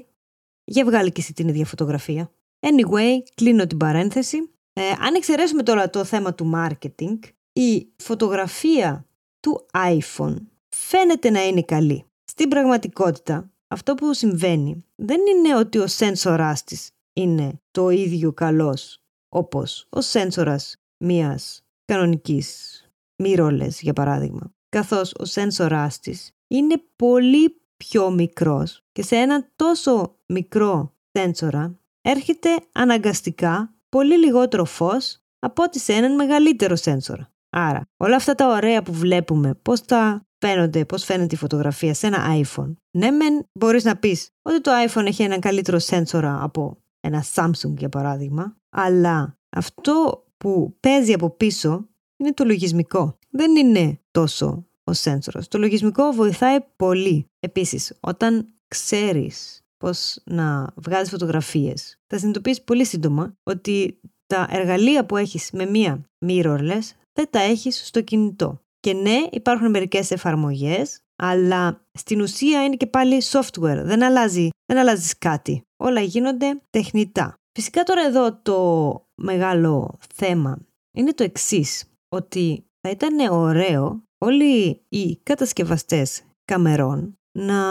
για 0.64 0.86
βγάλει 0.86 1.12
και 1.12 1.22
εσύ 1.22 1.34
την 1.34 1.48
ίδια 1.48 1.66
φωτογραφία». 1.66 2.32
Anyway, 2.60 3.18
κλείνω 3.36 3.68
την 3.68 3.78
παρένθεση. 3.78 4.38
Ε, 4.74 4.90
αν 5.00 5.16
εξαιρέσουμε 5.16 5.64
τώρα 5.64 5.90
το 5.90 6.04
θέμα 6.04 6.34
του 6.34 6.52
marketing, 6.56 7.20
η 7.54 7.88
φωτογραφία 7.98 9.06
του 9.40 9.66
iPhone 9.74 10.36
φαίνεται 10.76 11.30
να 11.30 11.46
είναι 11.46 11.64
καλή. 11.64 12.06
Στην 12.24 12.50
πραγματικότητα, 12.50 13.52
αυτό 13.68 13.94
που 13.94 14.14
συμβαίνει 14.14 14.86
δεν 14.96 15.20
είναι 15.28 15.56
ότι 15.56 15.78
ο 15.78 15.88
σένσορας 15.88 16.64
της 16.64 16.92
είναι 17.14 17.62
το 17.72 17.90
ίδιο 17.90 18.34
καλός 18.34 19.02
όπως 19.30 19.88
ο 19.90 20.02
σένσορας 20.02 20.76
μιας 20.98 21.62
κανονικής 21.86 22.82
mirrorless 23.24 23.70
για 23.70 23.94
παράδειγμα. 23.94 24.52
Καθώς 24.70 25.14
ο 25.18 25.26
σένσορας 25.26 26.00
της 26.00 26.32
είναι 26.48 26.82
πολύ 26.96 27.62
πιο 27.78 28.12
μικρός 28.12 28.82
και 28.92 29.04
σε 29.04 29.16
ένα 29.16 29.50
τόσο 29.56 30.20
μικρό 30.26 30.94
σένσορα 31.12 31.80
έρχεται 32.02 32.50
αναγκαστικά 32.72 33.74
πολύ 33.90 34.18
λιγότερο 34.18 34.66
φως 34.66 35.22
από 35.40 35.64
ότι 35.64 35.80
σε 35.80 35.94
έναν 35.94 36.16
μεγαλύτερο 36.16 36.76
σένσορα. 36.76 37.32
Άρα, 37.50 37.82
όλα 37.98 38.16
αυτά 38.16 38.36
τα 38.36 38.48
ωραία 38.48 38.82
που 38.82 38.94
βλέπουμε, 38.94 39.54
πώς 39.62 39.82
τα 39.82 40.28
φαίνονται, 40.38 40.86
πώς 40.86 41.04
φαίνεται 41.04 41.36
η 41.36 41.38
φωτογραφία 41.38 41.94
σε 41.94 42.08
ένα 42.08 42.26
iPhone. 42.44 42.74
Ναι, 42.92 43.12
μεν 43.12 43.48
μπορείς 43.52 43.84
να 43.84 43.96
πεις 43.98 44.30
ότι 44.42 44.62
το 44.62 44.72
iPhone 44.88 45.06
έχει 45.06 45.24
έναν 45.24 45.40
καλύτερο 45.40 45.80
σένσορα 45.80 46.44
από 46.44 46.78
ένα 47.00 47.24
Samsung 47.36 47.74
για 47.78 47.90
παράδειγμα, 47.90 48.58
αλλά 48.70 49.38
αυτό 49.50 50.26
που 50.38 50.78
παίζει 50.80 51.14
από 51.14 51.30
πίσω 51.30 51.88
είναι 52.18 52.34
το 52.34 52.44
λογισμικό. 52.44 53.18
Δεν 53.30 53.56
είναι 53.56 54.00
τόσο 54.12 54.68
ο 54.84 54.94
σένσορας. 54.94 55.48
Το 55.48 55.58
λογισμικό 55.58 56.12
βοηθάει 56.12 56.58
πολύ. 56.76 57.26
Επίσης, 57.40 57.94
όταν 58.00 58.48
ξέρεις 58.68 59.62
πώς 59.78 60.20
να 60.26 60.74
βγάζεις 60.76 61.10
φωτογραφίες, 61.10 62.00
θα 62.08 62.18
συνειδητοποιήσεις 62.18 62.64
πολύ 62.64 62.86
σύντομα 62.86 63.38
ότι 63.44 64.00
τα 64.28 64.48
εργαλεία 64.50 65.06
που 65.06 65.18
έχεις 65.18 65.52
με 65.52 65.66
μία 65.66 66.04
mirrorless 66.26 66.90
δεν 67.14 67.28
τα 67.30 67.40
έχεις 67.40 67.88
στο 67.88 68.02
κινητό. 68.02 68.62
Και 68.80 68.94
ναι, 68.94 69.18
υπάρχουν 69.32 69.70
μερικές 69.70 70.12
εφαρμογές, 70.12 71.02
αλλά 71.18 71.86
στην 71.92 72.22
ουσία 72.22 72.64
είναι 72.64 72.76
και 72.76 72.88
πάλι 72.88 73.22
software. 73.32 73.82
Δεν 73.84 74.04
αλλάζει, 74.04 74.50
δεν 74.66 74.78
αλλάζεις 74.78 75.18
κάτι. 75.18 75.62
Όλα 75.78 76.02
γίνονται 76.02 76.62
τεχνητά. 76.70 77.34
Φυσικά 77.52 77.84
τώρα 77.84 78.02
εδώ 78.02 78.40
το 78.42 79.08
μεγάλο 79.16 79.98
θέμα 80.14 80.60
είναι 80.98 81.14
το 81.14 81.24
εξής 81.24 81.84
ότι 82.10 82.66
θα 82.82 82.90
ήταν 82.90 83.32
ωραίο 83.32 84.04
όλοι 84.18 84.82
οι 84.90 85.18
κατασκευαστές 85.24 86.22
καμερών 86.46 87.18
να 87.40 87.62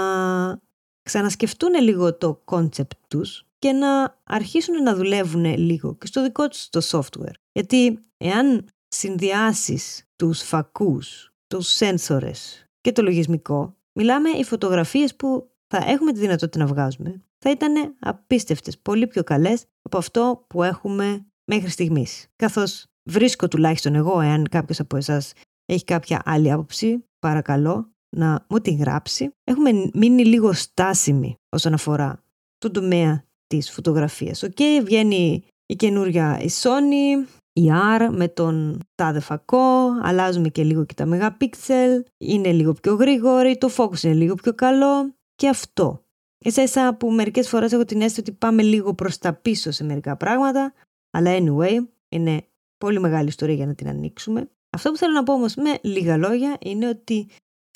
ξανασκεφτούν 1.03 1.75
λίγο 1.83 2.17
το 2.17 2.41
concept 2.45 2.99
τους 3.09 3.47
και 3.59 3.73
να 3.73 4.19
αρχίσουν 4.25 4.83
να 4.83 4.95
δουλεύουν 4.95 5.45
λίγο 5.45 5.95
και 5.95 6.07
στο 6.07 6.23
δικό 6.23 6.49
τους 6.49 6.69
το 6.69 6.81
software. 6.91 7.35
Γιατί 7.53 7.99
εάν 8.17 8.69
συνδυάσεις 8.89 10.05
τους 10.17 10.43
φακούς, 10.43 11.31
τους 11.47 11.69
σένσορες 11.69 12.66
και 12.87 12.93
το 12.93 13.03
λογισμικό, 13.03 13.77
μιλάμε 13.93 14.29
οι 14.31 14.45
φωτογραφίες 14.45 15.17
που 15.17 15.51
θα 15.67 15.85
έχουμε 15.87 16.13
τη 16.13 16.21
δυνατότητα 16.21 16.59
να 16.59 16.67
βγάζουμε 16.67 17.21
θα 17.39 17.51
ήταν 17.51 17.97
απίστευτες, 17.99 18.79
πολύ 18.79 19.07
πιο 19.07 19.23
καλές 19.23 19.65
από 19.83 19.99
αυτό 19.99 20.45
που 20.49 20.63
έχουμε 20.63 21.27
μέχρι 21.45 21.71
στιγμής. 21.71 22.27
Καθώς 22.37 22.87
βρίσκω 23.11 23.49
τουλάχιστον 23.49 23.95
εγώ, 23.95 24.21
εάν 24.21 24.49
κάποιος 24.51 24.81
από 24.81 24.97
εσάς 24.97 25.33
έχει 25.65 25.85
κάποια 25.85 26.23
άλλη 26.25 26.53
άποψη, 26.53 27.05
παρακαλώ 27.19 27.91
να 28.17 28.47
μου 28.49 28.61
την 28.61 28.77
γράψει. 28.77 29.31
Έχουμε 29.45 29.91
μείνει 29.95 30.25
λίγο 30.25 30.53
στάσιμοι 30.53 31.35
όσον 31.49 31.73
αφορά 31.73 32.23
το 32.59 32.71
τομέα 32.71 33.25
της 33.47 33.71
φωτογραφίας. 33.71 34.43
OK, 34.43 34.51
okay, 34.57 34.81
βγαίνει 34.85 35.45
η 35.67 35.77
καινούρια 35.77 36.41
η 36.41 36.49
Sony, 36.63 37.29
η 37.57 37.71
R 37.99 38.09
με 38.11 38.29
τον 38.29 38.79
τάδε 38.95 39.21
φακό, 39.21 39.89
αλλάζουμε 40.03 40.49
και 40.49 40.65
λίγο 40.65 40.85
και 40.85 40.95
τα 40.95 41.09
megapixel, 41.09 42.03
είναι 42.17 42.53
λίγο 42.53 42.73
πιο 42.73 42.95
γρήγορη, 42.95 43.59
το 43.59 43.71
focus 43.77 44.03
είναι 44.03 44.15
λίγο 44.15 44.35
πιο 44.35 44.55
καλό 44.55 45.15
και 45.35 45.49
αυτό. 45.49 46.05
Εσένα 46.39 46.95
που 46.95 47.11
μερικές 47.11 47.49
φορές 47.49 47.73
έχω 47.73 47.85
την 47.85 48.01
αίσθηση 48.01 48.21
ότι 48.21 48.33
πάμε 48.33 48.63
λίγο 48.63 48.95
προς 48.95 49.19
τα 49.19 49.33
πίσω 49.33 49.71
σε 49.71 49.85
μερικά 49.85 50.17
πράγματα, 50.17 50.73
αλλά 51.11 51.39
anyway, 51.39 51.87
είναι 52.09 52.47
πολύ 52.79 53.01
μεγάλη 53.01 53.29
ιστορία 53.29 53.55
για 53.55 53.67
να 53.67 53.75
την 53.75 53.89
ανοίξουμε. 53.89 54.51
Αυτό 54.71 54.91
που 54.91 54.97
θέλω 54.97 55.13
να 55.13 55.23
πω 55.23 55.33
όμως 55.33 55.55
με 55.55 55.79
λίγα 55.83 56.17
λόγια 56.17 56.57
είναι 56.61 56.89
ότι 56.89 57.29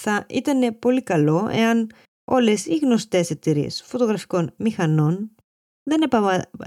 θα 0.02 0.26
ήταν 0.28 0.78
πολύ 0.78 1.02
καλό 1.02 1.48
εάν 1.52 1.90
όλες 2.24 2.66
οι 2.66 2.76
γνωστές 2.76 3.30
εταιρείες 3.30 3.82
φωτογραφικών 3.82 4.52
μηχανών 4.56 5.34
δεν 5.82 6.10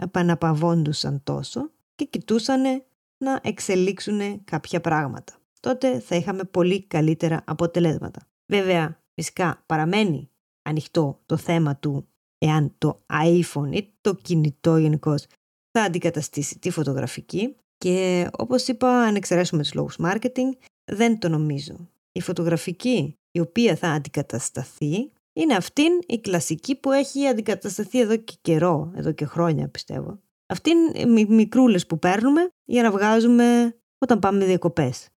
επαναπαυόντουσαν 0.02 1.24
τόσο 1.24 1.72
και 1.96 2.06
κοιτούσαν 2.06 2.84
να 3.24 3.40
εξελίξουν 3.44 4.44
κάποια 4.44 4.82
πράγματα. 4.82 5.34
Τότε 5.60 6.00
θα 6.00 6.16
είχαμε 6.16 6.44
πολύ 6.44 6.84
καλύτερα 6.84 7.44
αποτελέσματα. 7.46 8.22
Βέβαια, 8.52 9.00
φυσικά 9.14 9.64
παραμένει 9.66 10.30
ανοιχτό 10.62 11.22
το 11.26 11.38
θέμα 11.38 11.76
του 11.76 12.08
εάν 12.38 12.76
το 12.78 13.06
iPhone 13.14 13.72
ή 13.72 13.94
το 14.02 14.16
κινητό 14.16 14.78
γενικώς 14.78 15.26
θα 15.72 15.82
αντικαταστήσει 15.84 16.60
τη 16.60 16.70
φωτογραφική 16.70 17.56
και 17.78 18.28
όπως 18.38 18.68
είπα, 18.68 18.90
αν 18.90 19.16
εξαιρέσουμε 19.16 19.62
τους 19.62 19.74
λόγους 19.74 19.96
marketing, 20.00 20.52
δεν 20.92 21.20
το 21.20 21.30
νομίζω. 21.30 21.90
Η 22.12 22.22
φωτογραφική 22.22 23.18
η 23.32 23.40
οποία 23.40 23.76
θα 23.76 23.88
αντικατασταθεί 23.88 25.12
είναι 25.34 25.56
αυτήν 25.56 26.00
η 26.08 26.20
κλασική 26.20 26.76
που 26.76 26.92
έχει 26.92 27.28
αντικατασταθεί 27.28 28.00
εδώ 28.00 28.16
και 28.16 28.34
καιρό, 28.42 28.92
εδώ 28.96 29.12
και 29.12 29.26
χρόνια 29.26 29.68
πιστεύω. 29.68 30.20
Αυτή 30.54 30.70
είναι 30.96 31.20
οι 31.20 31.26
μικρούλες 31.26 31.86
που 31.86 32.00
παίρνουμε 32.00 32.50
για 32.64 32.84
να 32.84 32.92
βγάζουμε 32.92 33.76
όταν 33.98 34.20
πάμε 34.20 34.46
διακοπές. 34.46 35.10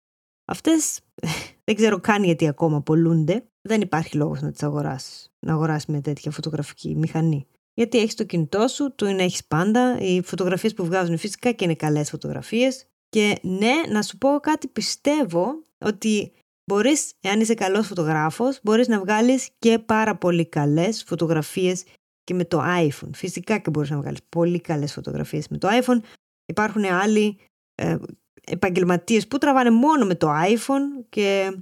Αυτές 0.45 0.99
δεν 1.65 1.75
ξέρω 1.75 1.99
καν 1.99 2.23
γιατί 2.23 2.47
ακόμα 2.47 2.81
πολλούνται. 2.81 3.45
Δεν 3.61 3.81
υπάρχει 3.81 4.17
λόγος 4.17 4.41
να 4.41 4.51
τις 4.51 4.63
αγοράσεις. 4.63 5.31
Να 5.45 5.53
αγοράσεις 5.53 5.85
μια 5.85 6.01
τέτοια 6.01 6.31
φωτογραφική 6.31 6.95
μηχανή. 6.95 7.47
Γιατί 7.73 7.97
έχεις 7.97 8.15
το 8.15 8.23
κινητό 8.23 8.67
σου, 8.67 8.95
το 8.95 9.05
είναι 9.05 9.23
έχεις 9.23 9.45
πάντα. 9.45 9.97
Οι 9.99 10.21
φωτογραφίες 10.21 10.73
που 10.73 10.85
βγάζουν 10.85 11.17
φυσικά 11.17 11.51
και 11.51 11.63
είναι 11.63 11.75
καλές 11.75 12.09
φωτογραφίες. 12.09 12.85
Και 13.09 13.37
ναι, 13.41 13.73
να 13.89 14.01
σου 14.01 14.17
πω 14.17 14.39
κάτι, 14.41 14.67
πιστεύω 14.67 15.63
ότι 15.85 16.31
μπορείς, 16.65 17.13
εάν 17.19 17.39
είσαι 17.39 17.53
καλός 17.53 17.87
φωτογράφος, 17.87 18.59
μπορείς 18.63 18.87
να 18.87 18.99
βγάλεις 18.99 19.49
και 19.59 19.79
πάρα 19.79 20.15
πολύ 20.15 20.45
καλές 20.45 21.03
φωτογραφίες 21.03 21.83
και 22.25 22.33
με 22.33 22.45
το 22.45 22.61
iPhone. 22.63 23.09
Φυσικά 23.13 23.57
και 23.57 23.69
μπορείς 23.69 23.89
να 23.89 23.97
βγάλεις 23.97 24.23
πολύ 24.29 24.61
καλές 24.61 24.93
φωτογραφίες 24.93 25.47
με 25.47 25.57
το 25.57 25.67
iPhone. 25.71 25.99
Υπάρχουν 26.45 26.85
άλλοι 26.85 27.39
ε, 27.75 27.97
επαγγελματίες 28.43 29.27
που 29.27 29.37
τραβάνε 29.37 29.69
μόνο 29.69 30.05
με 30.05 30.15
το 30.15 30.27
iPhone 30.29 31.05
και 31.09 31.57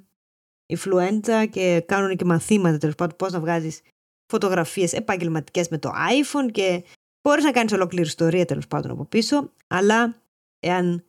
influenza 0.73 1.47
και 1.49 1.83
κάνουν 1.87 2.15
και 2.15 2.25
μαθήματα 2.25 2.77
τέλος 2.77 2.95
πάντων 2.95 3.15
πώς 3.15 3.31
να 3.31 3.39
βγάζεις 3.39 3.81
φωτογραφίες 4.25 4.93
επαγγελματικές 4.93 5.69
με 5.69 5.77
το 5.77 5.89
iPhone 5.89 6.51
και 6.51 6.83
μπορείς 7.21 7.43
να 7.43 7.51
κάνεις 7.51 7.71
ολόκληρη 7.71 8.07
ιστορία 8.07 8.45
τέλος 8.45 8.67
πάντων 8.67 8.91
από 8.91 9.05
πίσω, 9.05 9.51
αλλά 9.67 10.21
εάν 10.59 11.05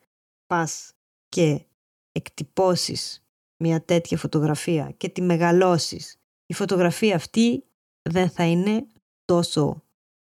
πας 0.47 0.93
και 1.29 1.65
εκτυπώσεις 2.13 3.25
μια 3.57 3.83
τέτοια 3.83 4.17
φωτογραφία 4.17 4.95
και 4.97 5.09
τη 5.09 5.23
μεγαλώσεις, 5.23 6.17
η 6.47 6.55
φωτογραφία 6.55 7.15
αυτή 7.15 7.65
δεν 8.03 8.31
θα 8.31 8.45
είναι 8.45 8.87
τόσο 9.25 9.83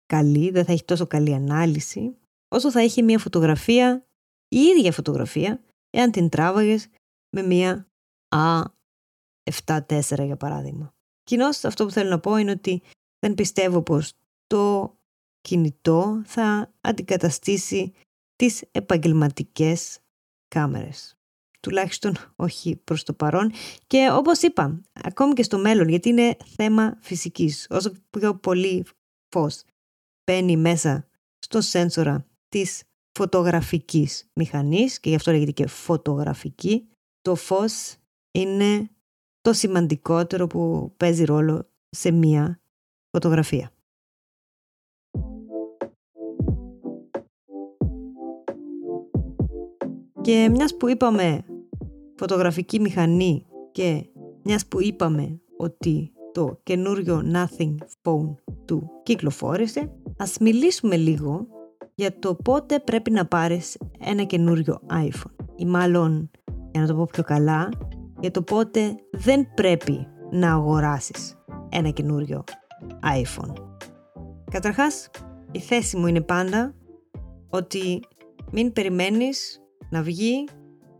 καλή, 0.06 0.50
δεν 0.50 0.64
θα 0.64 0.72
έχει 0.72 0.84
τόσο 0.84 1.06
καλή 1.06 1.34
ανάλυση, 1.34 2.16
όσο 2.48 2.70
θα 2.70 2.80
έχει 2.80 3.02
μια 3.02 3.18
φωτογραφία, 3.18 4.06
η 4.48 4.58
ίδια 4.58 4.92
φωτογραφία, 4.92 5.64
εάν 5.90 6.10
την 6.10 6.28
τράβαγες 6.28 6.88
με 7.36 7.42
μια 7.42 7.88
A74 8.34 10.24
για 10.24 10.36
παράδειγμα. 10.36 10.94
Κοινώς 11.22 11.64
αυτό 11.64 11.84
που 11.84 11.90
θέλω 11.90 12.10
να 12.10 12.20
πω 12.20 12.36
είναι 12.36 12.50
ότι 12.50 12.82
δεν 13.18 13.34
πιστεύω 13.34 13.82
πως 13.82 14.12
το 14.46 14.94
κινητό 15.40 16.22
θα 16.24 16.72
αντικαταστήσει 16.80 17.92
τις 18.36 18.64
επαγγελματικές 18.70 19.98
κάμερες. 20.48 21.15
Τουλάχιστον 21.60 22.14
όχι 22.36 22.76
προς 22.84 23.02
το 23.02 23.12
παρόν. 23.12 23.52
Και 23.86 24.08
όπως 24.12 24.42
είπα, 24.42 24.80
ακόμη 24.92 25.32
και 25.32 25.42
στο 25.42 25.58
μέλλον, 25.58 25.88
γιατί 25.88 26.08
είναι 26.08 26.36
θέμα 26.56 26.98
φυσικής. 27.00 27.66
Όσο 27.70 27.92
πιο 28.10 28.34
πολύ 28.34 28.86
φως 29.28 29.62
μπαίνει 30.24 30.56
μέσα 30.56 31.08
στο 31.38 31.60
σένσορα 31.60 32.26
της 32.48 32.82
φωτογραφικής 33.18 34.28
μηχανής 34.32 35.00
και 35.00 35.08
γι' 35.08 35.14
αυτό 35.14 35.30
λέγεται 35.30 35.50
και 35.50 35.66
φωτογραφική. 35.66 36.88
Το 37.20 37.34
φως 37.34 37.96
είναι 38.30 38.90
το 39.40 39.52
σημαντικότερο 39.52 40.46
που 40.46 40.92
παίζει 40.96 41.24
ρόλο 41.24 41.68
σε 41.90 42.10
μία 42.10 42.60
φωτογραφία. 43.10 43.70
Και 50.26 50.48
μιας 50.50 50.76
που 50.76 50.88
είπαμε 50.88 51.44
φωτογραφική 52.16 52.80
μηχανή 52.80 53.46
και 53.72 54.06
μιας 54.42 54.66
που 54.66 54.82
είπαμε 54.82 55.40
ότι 55.56 56.12
το 56.32 56.60
καινούριο 56.62 57.22
Nothing 57.32 57.74
Phone 58.02 58.34
του 58.64 58.90
κυκλοφόρησε, 59.02 59.92
ας 60.16 60.38
μιλήσουμε 60.40 60.96
λίγο 60.96 61.46
για 61.94 62.18
το 62.18 62.34
πότε 62.34 62.78
πρέπει 62.78 63.10
να 63.10 63.26
πάρεις 63.26 63.78
ένα 63.98 64.22
καινούριο 64.22 64.80
iPhone. 64.90 65.44
Ή 65.56 65.64
μάλλον, 65.64 66.30
για 66.70 66.80
να 66.80 66.86
το 66.86 66.94
πω 66.94 67.06
πιο 67.12 67.22
καλά, 67.22 67.68
για 68.20 68.30
το 68.30 68.42
πότε 68.42 68.94
δεν 69.10 69.54
πρέπει 69.54 70.06
να 70.30 70.52
αγοράσεις 70.52 71.38
ένα 71.68 71.90
καινούριο 71.90 72.44
iPhone. 73.02 73.52
Καταρχάς, 74.50 75.10
η 75.52 75.58
θέση 75.58 75.96
μου 75.96 76.06
είναι 76.06 76.20
πάντα 76.20 76.74
ότι 77.48 78.00
μην 78.50 78.72
περιμένεις 78.72 79.60
να 79.90 80.02
βγει 80.02 80.48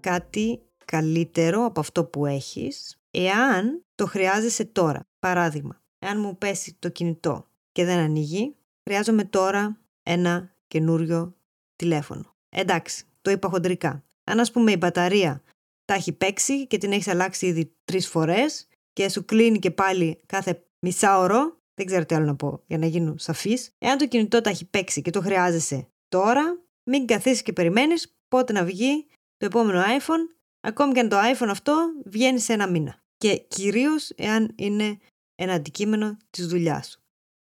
κάτι 0.01 0.61
καλύτερο 0.85 1.65
από 1.65 1.81
αυτό 1.81 2.05
που 2.05 2.27
έχεις 2.27 3.01
εάν 3.11 3.85
το 3.95 4.07
χρειάζεσαι 4.07 4.65
τώρα. 4.65 5.09
Παράδειγμα, 5.19 5.83
εάν 5.99 6.21
μου 6.21 6.39
πέσει 6.39 6.77
το 6.79 6.89
κινητό 6.89 7.47
και 7.73 7.85
δεν 7.85 7.99
ανοίγει, 7.99 8.57
χρειάζομαι 8.83 9.25
τώρα 9.25 9.81
ένα 10.03 10.55
καινούριο 10.67 11.37
τηλέφωνο. 11.77 12.35
Εντάξει, 12.49 13.05
το 13.23 13.31
είπα 13.31 13.49
χοντρικά. 13.49 14.05
Αν 14.25 14.41
ας 14.41 14.51
πούμε 14.51 14.73
η 14.73 14.77
μπαταρία 14.79 15.43
τα 15.85 15.95
έχει 15.95 16.13
παίξει 16.13 16.67
και 16.67 16.79
την 16.79 16.93
έχεις 16.93 17.09
αλλάξει 17.09 17.47
ήδη 17.47 17.77
τρεις 17.85 18.09
φορές 18.09 18.69
και 18.93 19.09
σου 19.09 19.25
κλείνει 19.25 19.59
και 19.59 19.71
πάλι 19.71 20.21
κάθε 20.27 20.67
μισάωρο, 20.79 21.61
δεν 21.75 21.87
ξέρω 21.87 22.07
τι 22.07 22.15
άλλο 22.15 22.27
να 22.27 22.37
πω 22.37 22.63
για 22.67 22.79
να 22.79 22.87
γίνω 22.87 23.15
σαφής. 23.19 23.71
Εάν 23.79 23.99
το 23.99 24.09
κινητό 24.09 24.41
τα 24.41 24.51
έχει 24.51 24.65
παίξει 24.65 25.03
και 25.03 25.11
το 25.11 25.21
χρειάζεσαι 25.21 25.89
τώρα, 26.09 26.61
μην 26.83 27.07
καθίσεις 27.07 27.43
και 27.43 27.53
περιμένεις 27.53 28.16
πότε 28.29 28.53
να 28.53 28.65
βγει 28.65 29.07
το 29.37 29.47
επόμενο 29.47 29.83
iPhone, 29.83 30.37
ακόμη 30.61 30.93
και 30.93 31.01
αν 31.01 31.09
το 31.09 31.17
iPhone 31.35 31.49
αυτό 31.51 31.93
βγαίνει 32.05 32.39
σε 32.39 32.53
ένα 32.53 32.69
μήνα. 32.71 32.99
Και 33.17 33.37
κυρίως 33.37 34.11
εάν 34.11 34.53
είναι 34.57 34.99
ένα 35.35 35.53
αντικείμενο 35.53 36.17
της 36.31 36.47
δουλειάς 36.47 36.89
σου. 36.91 37.01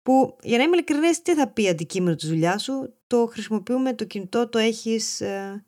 Που 0.01 0.38
για 0.44 0.58
να 0.58 0.63
είμαι 0.63 0.75
ειλικρινής, 0.75 1.22
τι 1.22 1.34
θα 1.34 1.48
πει 1.48 1.70
αντικείμενο 1.70 2.16
της 2.16 2.28
δουλειάς 2.30 2.63
σου, 2.63 2.94
το 3.08 3.25
χρησιμοποιούμε 3.25 3.94
το 3.94 4.06
κινητό, 4.06 4.48
το 4.48 4.58
έχεις 4.58 5.22
ε, 5.22 5.66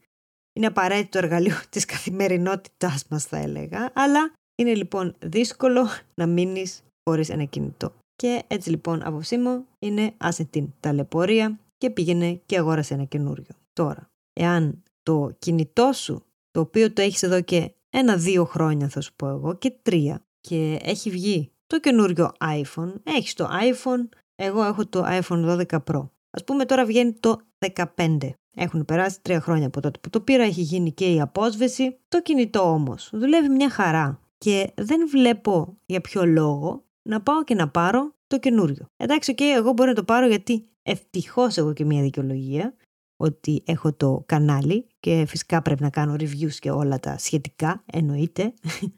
είναι 0.53 0.67
απαραίτητο 0.67 1.17
εργαλείο 1.17 1.55
της 1.69 1.85
καθημερινότητάς 1.85 3.05
μας 3.09 3.25
θα 3.25 3.37
έλεγα, 3.37 3.91
αλλά 3.95 4.33
είναι 4.55 4.73
λοιπόν 4.75 5.15
δύσκολο 5.19 5.87
να 6.15 6.25
μείνεις 6.25 6.83
χωρίς 7.09 7.29
ένα 7.29 7.43
κινητό. 7.43 7.93
Και 8.15 8.43
έτσι 8.47 8.69
λοιπόν 8.69 9.05
απόψή 9.05 9.37
μου 9.37 9.65
είναι 9.79 10.13
άσε 10.17 10.43
την 10.43 10.73
ταλαιπωρία 10.79 11.59
και 11.77 11.89
πήγαινε 11.89 12.41
και 12.45 12.57
αγόρασε 12.57 12.93
ένα 12.93 13.03
καινούριο. 13.03 13.55
Τώρα, 13.73 14.09
εάν 14.33 14.83
το 15.03 15.35
κινητό 15.39 15.91
σου, 15.93 16.25
το 16.51 16.59
οποίο 16.59 16.93
το 16.93 17.01
έχεις 17.01 17.23
εδώ 17.23 17.41
και 17.41 17.71
ένα-δύο 17.89 18.45
χρόνια 18.45 18.89
θα 18.89 19.01
σου 19.01 19.13
πω 19.15 19.27
εγώ 19.27 19.55
και 19.55 19.73
τρία 19.81 20.25
και 20.41 20.79
έχει 20.83 21.09
βγει 21.09 21.51
το 21.67 21.79
καινούριο 21.79 22.31
iPhone, 22.39 22.93
έχεις 23.03 23.33
το 23.33 23.45
iPhone, 23.45 24.09
εγώ 24.35 24.63
έχω 24.63 24.85
το 24.85 25.03
iPhone 25.05 25.65
12 25.69 25.79
Pro. 25.91 26.07
Ας 26.29 26.43
πούμε 26.43 26.65
τώρα 26.65 26.85
βγαίνει 26.85 27.13
το 27.13 27.41
15. 27.95 28.17
Έχουν 28.55 28.85
περάσει 28.85 29.21
τρία 29.21 29.41
χρόνια 29.41 29.67
από 29.67 29.81
τότε 29.81 29.99
που 29.99 30.09
το 30.09 30.21
πήρα, 30.21 30.43
έχει 30.43 30.61
γίνει 30.61 30.91
και 30.91 31.13
η 31.13 31.21
απόσβεση. 31.21 31.97
Το 32.07 32.21
κινητό 32.21 32.71
όμως 32.71 33.09
δουλεύει 33.13 33.49
μια 33.49 33.69
χαρά 33.69 34.19
και 34.37 34.71
δεν 34.75 35.09
βλέπω 35.09 35.77
για 35.85 36.01
ποιο 36.01 36.25
λόγο 36.25 36.83
να 37.09 37.21
πάω 37.21 37.43
και 37.43 37.55
να 37.55 37.69
πάρω 37.69 38.13
το 38.27 38.39
καινούριο. 38.39 38.85
Εντάξει, 38.97 39.33
okay, 39.37 39.55
εγώ 39.55 39.71
μπορώ 39.71 39.89
να 39.89 39.95
το 39.95 40.03
πάρω 40.03 40.27
γιατί 40.27 40.67
ευτυχώς 40.83 41.57
έχω 41.57 41.73
και 41.73 41.85
μια 41.85 42.01
δικαιολογία 42.01 42.73
ότι 43.23 43.63
έχω 43.65 43.93
το 43.93 44.23
κανάλι 44.25 44.87
και 44.99 45.25
φυσικά 45.27 45.61
πρέπει 45.61 45.81
να 45.81 45.89
κάνω 45.89 46.13
reviews 46.13 46.53
και 46.59 46.71
όλα 46.71 46.99
τα 46.99 47.17
σχετικά, 47.17 47.83
εννοείται. 47.85 48.53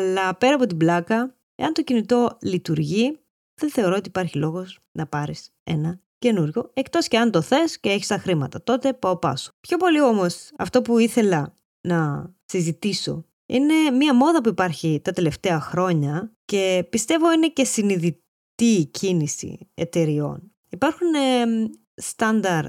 Αλλά 0.00 0.36
πέρα 0.36 0.54
από 0.54 0.66
την 0.66 0.76
πλάκα, 0.76 1.36
εάν 1.54 1.72
το 1.72 1.82
κινητό 1.82 2.38
λειτουργεί, 2.42 3.18
δεν 3.60 3.70
θεωρώ 3.70 3.96
ότι 3.96 4.08
υπάρχει 4.08 4.38
λόγος 4.38 4.78
να 4.92 5.06
πάρεις 5.06 5.50
ένα 5.64 6.00
καινούργιο, 6.18 6.70
εκτός 6.74 7.08
και 7.08 7.18
αν 7.18 7.30
το 7.30 7.40
θες 7.42 7.80
και 7.80 7.90
έχεις 7.90 8.06
τα 8.06 8.18
χρήματα. 8.18 8.62
Τότε 8.62 8.92
πάω 8.92 9.16
πάσο. 9.16 9.52
Πιο 9.60 9.76
πολύ 9.76 10.00
όμως 10.00 10.50
αυτό 10.56 10.82
που 10.82 10.98
ήθελα 10.98 11.56
να 11.80 12.30
συζητήσω 12.44 13.24
είναι 13.46 13.90
μία 13.90 14.14
μόδα 14.14 14.40
που 14.40 14.48
υπάρχει 14.48 15.00
τα 15.04 15.12
τελευταία 15.12 15.60
χρόνια 15.60 16.32
και 16.44 16.86
πιστεύω 16.90 17.32
είναι 17.32 17.48
και 17.48 17.64
συνειδητή 17.64 18.88
κίνηση 18.90 19.70
εταιριών. 19.74 20.52
Υπάρχουν 20.68 21.14
ε, 21.14 21.70
στάνταρ 22.02 22.64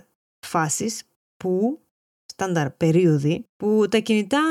φάσεις 0.45 1.03
που, 1.37 1.81
στάνταρ 2.25 2.71
περίοδοι, 2.71 3.45
που 3.57 3.87
τα 3.89 3.97
κινητά 3.97 4.41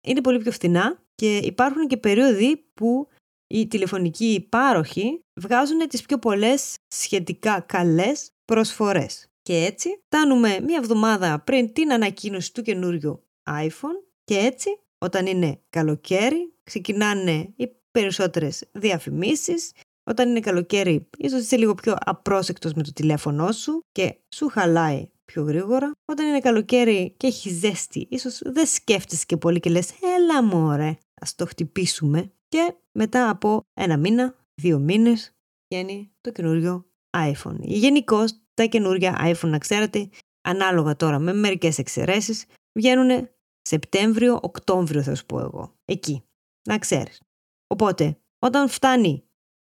είναι 0.00 0.20
πολύ 0.20 0.38
πιο 0.38 0.52
φθηνά 0.52 1.02
και 1.14 1.36
υπάρχουν 1.36 1.86
και 1.86 1.96
περίοδοι 1.96 2.56
που 2.74 3.08
οι 3.46 3.66
τηλεφωνικοί 3.66 4.46
πάροχοι 4.48 5.24
βγάζουν 5.40 5.88
τις 5.88 6.02
πιο 6.02 6.18
πολλές 6.18 6.74
σχετικά 6.94 7.60
καλές 7.60 8.30
προσφορές. 8.44 9.26
Και 9.42 9.64
έτσι 9.64 10.02
φτάνουμε 10.04 10.60
μία 10.60 10.76
εβδομάδα 10.76 11.40
πριν 11.40 11.72
την 11.72 11.92
ανακοίνωση 11.92 12.52
του 12.52 12.62
καινούριου 12.62 13.24
iPhone 13.50 13.98
και 14.24 14.38
έτσι 14.38 14.78
όταν 14.98 15.26
είναι 15.26 15.60
καλοκαίρι 15.70 16.52
ξεκινάνε 16.62 17.52
οι 17.56 17.68
περισσότερες 17.90 18.64
διαφημίσεις 18.72 19.72
όταν 20.04 20.28
είναι 20.28 20.40
καλοκαίρι 20.40 21.08
ίσως 21.18 21.40
είσαι 21.40 21.56
λίγο 21.56 21.74
πιο 21.74 21.96
απρόσεκτος 21.98 22.72
με 22.72 22.82
το 22.82 22.92
τηλέφωνό 22.92 23.52
σου 23.52 23.80
και 23.92 24.18
σου 24.34 24.48
χαλάει 24.48 25.10
πιο 25.24 25.42
γρήγορα. 25.42 25.90
Όταν 26.04 26.26
είναι 26.26 26.40
καλοκαίρι 26.40 27.14
και 27.16 27.26
έχεις 27.26 27.52
ζέστη, 27.52 28.06
ίσως 28.10 28.40
δεν 28.44 28.66
σκέφτεσαι 28.66 29.24
και 29.26 29.36
πολύ 29.36 29.60
και 29.60 29.70
λες 29.70 29.92
έλα 30.16 30.42
μωρέ, 30.42 30.98
ας 31.20 31.34
το 31.34 31.46
χτυπήσουμε 31.46 32.32
και 32.48 32.74
μετά 32.92 33.30
από 33.30 33.60
ένα 33.74 33.96
μήνα, 33.96 34.34
δύο 34.54 34.78
μήνες, 34.78 35.32
βγαίνει 35.68 36.12
το 36.20 36.32
καινούριο 36.32 36.86
iPhone. 37.16 37.56
Γενικώς 37.60 38.40
τα 38.54 38.64
καινούργια 38.64 39.20
iPhone, 39.22 39.48
να 39.48 39.58
ξέρετε, 39.58 40.08
ανάλογα 40.48 40.96
τώρα 40.96 41.18
με 41.18 41.32
μερικές 41.32 41.78
εξαιρέσεις, 41.78 42.44
βγαίνουν 42.78 43.28
Σεπτέμβριο, 43.62 44.38
Οκτώβριο 44.42 45.02
θα 45.02 45.14
σου 45.14 45.26
πω 45.26 45.40
εγώ. 45.40 45.74
Εκεί. 45.84 46.24
Να 46.68 46.78
ξέρεις. 46.78 47.20
Οπότε, 47.66 48.18
όταν 48.38 48.68
φτάνει 48.68 49.24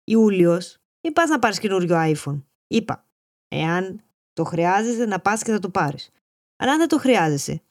Ιούλιος, 0.10 0.78
ή 1.02 1.12
πας 1.12 1.30
να 1.30 1.39
πάρεις 1.39 1.60
καινούριο 1.60 1.96
iPhone. 2.00 2.43
Είπα, 2.67 3.08
εάν 3.48 4.04
το 4.34 4.43
χρειάζεσαι 4.43 5.06
να 5.06 5.20
πας 5.20 5.43
και 5.43 5.52
θα 5.52 5.60
το 5.60 5.70
πάρεις. 5.70 6.12
Αλλά 6.56 6.72
αν 6.72 6.78
δεν 6.78 6.88
το 6.88 6.98
χρειάζεσαι 6.98 7.62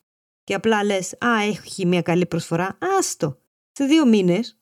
και 0.44 0.54
απλά 0.54 0.84
λες, 0.84 1.12
α, 1.12 1.42
έχει 1.42 1.86
μια 1.86 2.02
καλή 2.02 2.26
προσφορά, 2.26 2.78
άστο. 2.98 3.38
Σε 3.72 3.84
δύο 3.84 4.06
μήνες 4.06 4.58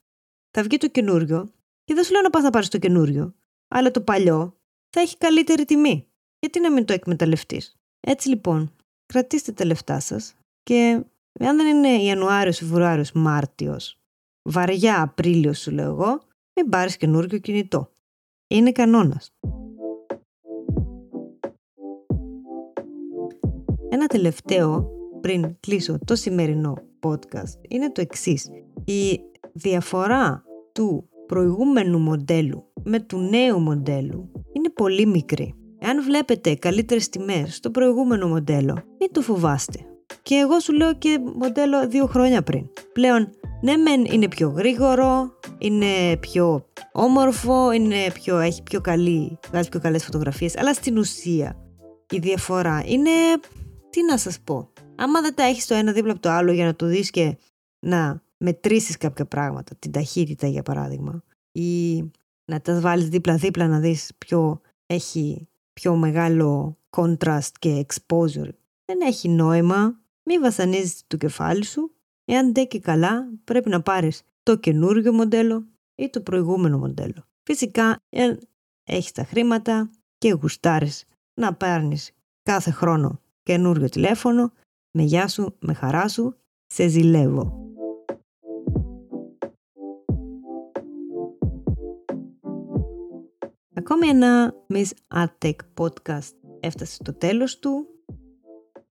θα 0.51 0.63
βγει 0.63 0.77
το 0.77 0.89
καινούριο 0.89 1.53
και 1.85 1.95
δεν 1.95 2.05
σου 2.05 2.13
λέω 2.13 2.21
να 2.23 2.31
πας 2.31 2.43
να 2.43 2.51
πάρεις 2.51 2.69
το 2.69 2.79
καινούριο, 2.79 3.35
αλλά 3.69 3.91
το 3.91 4.01
παλιό 4.01 4.57
θα 4.91 5.01
έχει 5.01 5.17
καλύτερη 5.17 5.65
τιμή. 5.65 6.09
Γιατί 6.39 6.61
να 6.61 6.73
μην 6.73 6.85
το 6.85 6.93
εκμεταλλευτείς. 6.93 7.77
Έτσι 8.01 8.29
λοιπόν, 8.29 8.77
κρατήστε 9.07 9.53
τα 9.53 9.65
λεφτά 9.65 10.01
σας 10.01 10.35
και 10.63 11.05
αν 11.41 11.57
δεν 11.57 11.67
είναι 11.67 12.03
Ιανουάριος, 12.03 12.59
Φεβρουάριος, 12.59 13.13
Μάρτιος, 13.13 13.99
βαριά 14.49 15.03
Απρίλιος 15.03 15.59
σου 15.59 15.71
λέω 15.71 15.91
εγώ, 15.91 16.23
μην 16.57 16.69
πάρεις 16.69 16.97
καινούριο 16.97 17.39
κινητό. 17.39 17.91
Είναι 18.47 18.73
κανόνας. 18.73 19.31
Ένα 23.89 24.07
τελευταίο 24.07 24.91
πριν 25.21 25.57
κλείσω 25.61 25.99
το 26.05 26.15
σημερινό 26.15 26.75
podcast 27.01 27.69
είναι 27.69 27.93
το 27.93 28.01
εξής. 28.01 28.51
Η 28.85 29.21
διαφορά 29.53 30.45
του 30.73 31.09
προηγούμενου 31.27 31.99
μοντέλου 31.99 32.73
με 32.83 33.01
του 33.01 33.19
νέου 33.19 33.61
μοντέλου 33.61 34.31
είναι 34.53 34.71
πολύ 34.71 35.07
μικρή. 35.07 35.55
Αν 35.81 36.03
βλέπετε 36.03 36.55
καλύτερες 36.55 37.09
τιμές 37.09 37.55
στο 37.55 37.71
προηγούμενο 37.71 38.29
μοντέλο, 38.29 38.75
μην 38.99 39.13
το 39.13 39.21
φοβάστε. 39.21 39.79
Και 40.23 40.35
εγώ 40.35 40.59
σου 40.59 40.73
λέω 40.73 40.95
και 40.95 41.19
μοντέλο 41.35 41.89
δύο 41.89 42.07
χρόνια 42.07 42.43
πριν. 42.43 42.67
Πλέον, 42.93 43.31
ναι 43.65 43.77
μεν 43.77 44.05
είναι 44.05 44.29
πιο 44.29 44.49
γρήγορο, 44.49 45.39
είναι 45.59 46.17
πιο 46.21 46.69
όμορφο, 46.93 47.73
είναι 47.73 48.11
πιο, 48.13 48.39
έχει 48.39 48.63
πιο 48.63 48.81
καλή, 48.81 49.39
βγάζει 49.49 49.69
πιο 49.69 49.81
καλές 49.81 50.05
φωτογραφίες, 50.05 50.57
αλλά 50.57 50.75
στην 50.75 50.99
ουσία 50.99 51.57
η 52.11 52.19
διαφορά 52.19 52.83
είναι, 52.87 53.11
τι 53.91 54.05
να 54.05 54.19
σας 54.19 54.41
πω, 54.41 54.73
άμα 54.97 55.21
δεν 55.21 55.35
τα 55.35 55.43
έχεις 55.43 55.67
το 55.67 55.75
ένα 55.75 55.93
δίπλα 55.93 56.13
από 56.13 56.21
το 56.21 56.31
άλλο 56.31 56.53
για 56.53 56.65
να 56.65 56.75
το 56.75 56.87
δεις 56.87 57.11
και 57.11 57.37
να 57.79 58.23
μετρήσεις 58.37 58.97
κάποια 58.97 59.27
πράγματα, 59.27 59.75
την 59.79 59.93
ταχύτητα 59.93 60.47
για 60.47 60.63
παράδειγμα, 60.63 61.23
ή 61.53 62.01
να 62.45 62.61
τα 62.61 62.81
βάλεις 62.81 63.09
δίπλα-δίπλα 63.09 63.69
να 63.69 63.79
δεις 63.79 64.11
ποιο 64.19 64.61
έχει 64.87 65.49
πιο 65.73 65.97
μεγάλο 65.97 66.79
contrast 66.91 67.53
και 67.59 67.87
exposure. 67.87 68.51
Δεν 68.85 69.01
έχει 69.07 69.29
νόημα, 69.29 70.01
μη 70.23 70.39
βασανίζεις 70.39 71.03
το 71.07 71.17
κεφάλι 71.17 71.65
σου. 71.65 71.95
Εάν 72.25 72.55
δεν 72.55 72.69
και 72.69 72.81
καλά, 72.81 73.29
πρέπει 73.45 73.69
να 73.69 73.83
πάρεις 73.83 74.23
το 74.43 74.57
καινούργιο 74.57 75.13
μοντέλο 75.13 75.67
ή 75.95 76.11
το 76.11 76.21
προηγούμενο 76.21 76.79
μοντέλο. 76.79 77.25
Φυσικά, 77.43 77.97
εάν 78.09 78.39
έχεις 78.85 79.13
τα 79.13 79.25
χρήματα 79.25 79.91
και 80.19 80.33
γουστάρεις 80.33 81.05
να 81.41 81.55
πάρεις 81.55 82.11
κάθε 82.43 82.71
χρόνο 82.71 83.21
καινούριο 83.43 83.89
τηλέφωνο, 83.89 84.53
με 84.91 85.03
γεια 85.03 85.29
σου, 85.29 85.57
με 85.61 85.75
χαρά 85.75 86.09
σου, 86.09 86.37
σε 86.67 86.89
ζηλεύω. 86.89 87.65
Ακόμη 93.75 94.09
ένα 94.09 94.55
Miss 94.69 94.91
Artec 95.15 95.55
podcast 95.75 96.33
έφτασε 96.61 96.95
στο 96.95 97.15
τέλος 97.15 97.59
του. 97.59 97.89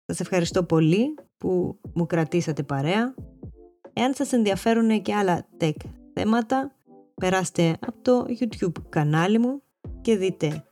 Σας 0.05 0.19
ευχαριστώ 0.19 0.63
πολύ 0.63 1.13
που 1.43 1.79
μου 1.93 2.05
κρατήσατε 2.05 2.63
παρέα. 2.63 3.13
Εάν 3.93 4.13
σας 4.13 4.31
ενδιαφέρουν 4.31 5.01
και 5.01 5.15
άλλα 5.15 5.45
tech 5.59 5.75
θέματα, 6.13 6.71
περάστε 7.15 7.77
από 7.79 8.01
το 8.01 8.25
YouTube 8.39 8.81
κανάλι 8.89 9.39
μου 9.39 9.61
και 10.01 10.17
δείτε 10.17 10.63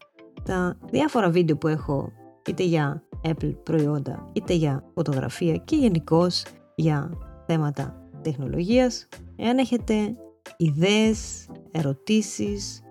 τα 0.43 0.77
διάφορα 0.91 1.29
βίντεο 1.29 1.57
που 1.57 1.67
έχω 1.67 2.11
είτε 2.47 2.63
για 2.63 3.03
Apple 3.23 3.55
προϊόντα 3.63 4.29
είτε 4.33 4.53
για 4.53 4.83
φωτογραφία 4.93 5.55
και 5.55 5.75
γενικώς 5.75 6.43
για 6.75 7.17
θέματα 7.47 8.09
τεχνολογίας. 8.21 9.07
Εάν 9.35 9.57
έχετε 9.57 10.15
ιδέες, 10.57 11.49
ερωτήσεις 11.71 12.81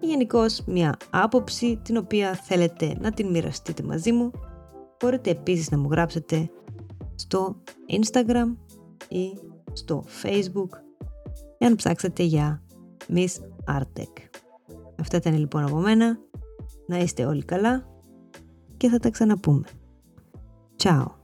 ή 0.00 0.06
γενικώς 0.06 0.62
μια 0.66 0.96
άποψη 1.10 1.80
την 1.84 1.96
οποία 1.96 2.34
θέλετε 2.34 2.96
να 3.00 3.10
την 3.12 3.30
μοιραστείτε 3.30 3.82
μαζί 3.82 4.12
μου, 4.12 4.30
μπορείτε 5.00 5.30
επίσης 5.30 5.70
να 5.70 5.78
μου 5.78 5.88
γράψετε 5.90 6.50
στο 7.16 7.62
Instagram 7.90 8.56
ή 9.08 9.38
στο 9.72 10.04
Facebook 10.22 10.68
εάν 11.58 11.74
ψάξετε 11.74 12.22
για 12.22 12.62
Miss 13.08 13.34
Artec. 13.78 14.12
Αυτά 15.00 15.16
ήταν 15.16 15.38
λοιπόν 15.38 15.64
από 15.64 15.76
μένα. 15.76 16.18
Να 16.86 16.98
είστε 16.98 17.24
όλοι 17.24 17.44
καλά 17.44 17.86
και 18.76 18.88
θα 18.88 18.98
τα 18.98 19.10
ξαναπούμε. 19.10 19.64
Ciao! 20.82 21.15